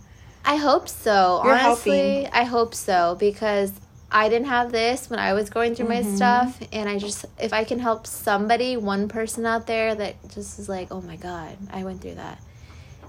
I 0.45 0.57
hope 0.57 0.89
so. 0.89 1.43
You're 1.45 1.53
Honestly, 1.53 2.27
I 2.33 2.45
hope 2.45 2.75
so 2.75 3.17
because 3.21 3.73
I 4.11 4.29
didn't 4.29 4.47
have 4.49 4.73
this 4.73 5.11
when 5.11 5.19
I 5.19 5.35
was 5.35 5.51
going 5.51 5.75
through 5.75 5.89
my 5.89 6.03
Mhm. 6.03 6.17
stuff 6.17 6.59
and 6.73 6.89
I 6.89 6.99
just 6.99 7.27
if 7.39 7.53
I 7.53 7.65
can 7.65 7.79
help 7.79 8.07
somebody, 8.07 8.77
one 8.77 9.07
person 9.09 9.45
out 9.45 9.67
there 9.67 9.95
that 9.95 10.15
just 10.35 10.59
is 10.59 10.69
like, 10.69 10.89
"Oh 10.91 11.03
my 11.03 11.17
god, 11.17 11.57
I 11.73 11.85
went 11.85 12.01
through 12.01 12.15
that." 12.15 12.39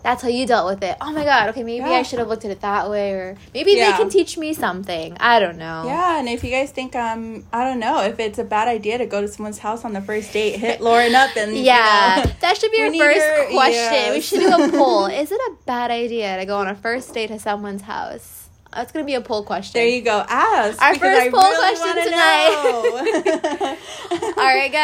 that's 0.01 0.23
how 0.23 0.29
you 0.29 0.45
dealt 0.47 0.65
with 0.65 0.81
it. 0.81 0.95
Oh 1.01 1.11
my 1.11 1.25
god, 1.25 1.49
okay, 1.49 1.61
maybe 1.61 1.83
Yeah. 1.89 1.97
I 1.97 2.03
should 2.03 2.19
have 2.19 2.29
looked 2.29 2.45
at 2.45 2.51
it 2.51 2.61
that 2.61 2.89
way, 2.89 3.11
or 3.11 3.35
maybe 3.53 3.71
Yeah. 3.73 3.91
they 3.91 3.97
can 3.97 4.07
teach 4.09 4.37
me 4.37 4.53
something. 4.53 5.17
I 5.19 5.41
don't 5.41 5.57
know. 5.57 5.83
Yeah, 5.87 6.19
and 6.19 6.29
if 6.29 6.41
you 6.41 6.51
guys 6.51 6.71
think 6.71 6.95
um, 6.95 7.43
I 7.51 7.65
don't 7.65 7.79
know, 7.79 7.99
if 8.03 8.17
it's 8.17 8.39
a 8.39 8.45
bad 8.45 8.69
idea 8.69 8.97
to 8.97 9.05
go 9.05 9.19
to 9.19 9.27
someone's 9.27 9.57
house 9.59 9.83
on 9.83 9.91
the 9.91 9.99
first 9.99 10.31
date, 10.31 10.57
hit 10.57 10.79
Lauren 10.87 11.15
up 11.15 11.35
and 11.35 11.53
you 11.53 11.63
Yeah, 11.63 12.23
know. 12.25 12.31
that 12.39 12.57
should 12.57 12.71
be 12.71 12.81
our 12.85 12.93
first 12.93 13.17
your- 13.17 13.45
question. 13.51 14.13
We 14.13 14.21
should 14.21 14.39
do 14.39 14.63
a 14.63 14.69
poll. 14.69 15.07
Is 15.07 15.33
it 15.33 15.41
a 15.49 15.51
bad 15.65 15.91
idea 15.91 16.37
to 16.37 16.45
go 16.45 16.55
on 16.59 16.69
a 16.69 16.75
first 16.75 17.13
date 17.13 17.27
to 17.27 17.37
someone's 17.37 17.81
house? 17.81 18.38
That's 18.71 18.91
gonna 18.91 19.05
be 19.05 19.15
a 19.15 19.21
poll 19.21 19.41
question. 19.43 19.79
There 19.79 19.87
you 19.87 20.01
go. 20.03 20.23
Ask. 20.27 20.79
Our 20.81 20.93
first 20.93 21.21
I 21.21 21.29
poll 21.31 21.41
really 21.41 21.75
question 21.75 22.11
know. 22.11 23.77
All 24.37 24.45
right, 24.45 24.71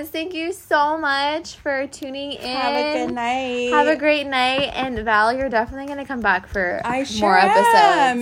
guys. 0.00 0.10
Thank 0.10 0.34
you 0.34 0.52
so 0.52 0.98
much 0.98 1.56
for 1.56 1.86
tuning 1.86 2.32
in. 2.32 2.56
Have 2.56 2.74
a 2.74 2.92
good 3.06 3.14
night. 3.14 3.70
Have 3.72 3.86
a 3.86 3.96
great 3.96 4.26
night. 4.26 4.70
And 4.74 4.98
Val, 5.00 5.32
you're 5.32 5.48
definitely 5.48 5.86
gonna 5.86 6.04
come 6.04 6.20
back 6.20 6.48
for 6.48 6.82
I 6.84 7.04
sure 7.04 7.28
more 7.28 7.38
am. 7.38 7.48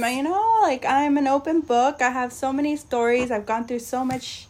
episodes. 0.03 0.17
You 0.17 0.23
know, 0.23 0.59
like 0.63 0.85
I'm 0.85 1.17
an 1.19 1.27
open 1.27 1.63
book. 1.63 2.01
I 2.01 2.11
have 2.11 2.33
so 2.33 2.53
many 2.53 2.77
stories. 2.77 3.33
I've 3.33 3.47
gone 3.47 3.67
through 3.67 3.81
so 3.81 4.05
much 4.05 4.47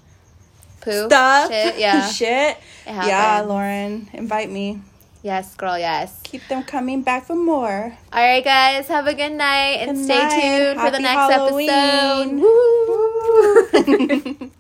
Poo. 0.83 1.07
stuff. 1.07 1.51
Shit. 1.51 1.75
Yeah. 1.79 2.07
Shit. 2.09 2.59
Yeah. 2.87 3.41
Lauren, 3.41 4.09
invite 4.13 4.51
me. 4.51 4.83
Yes, 5.23 5.55
girl. 5.57 5.79
Yes. 5.79 6.21
Keep 6.23 6.47
them 6.49 6.63
coming 6.63 7.03
back 7.03 7.25
for 7.27 7.35
more. 7.35 7.97
All 8.13 8.23
right, 8.23 8.45
guys. 8.45 8.87
Have 8.89 9.07
a 9.07 9.15
good 9.15 9.33
night 9.33 9.79
and 9.83 9.97
Good 9.97 10.05
stay 10.05 10.19
night. 10.19 10.41
tuned 10.41 10.81
for 10.81 10.91
the 10.91 11.01
next 11.01 11.33
Halloween. 11.33 11.71
episode. 13.75 14.51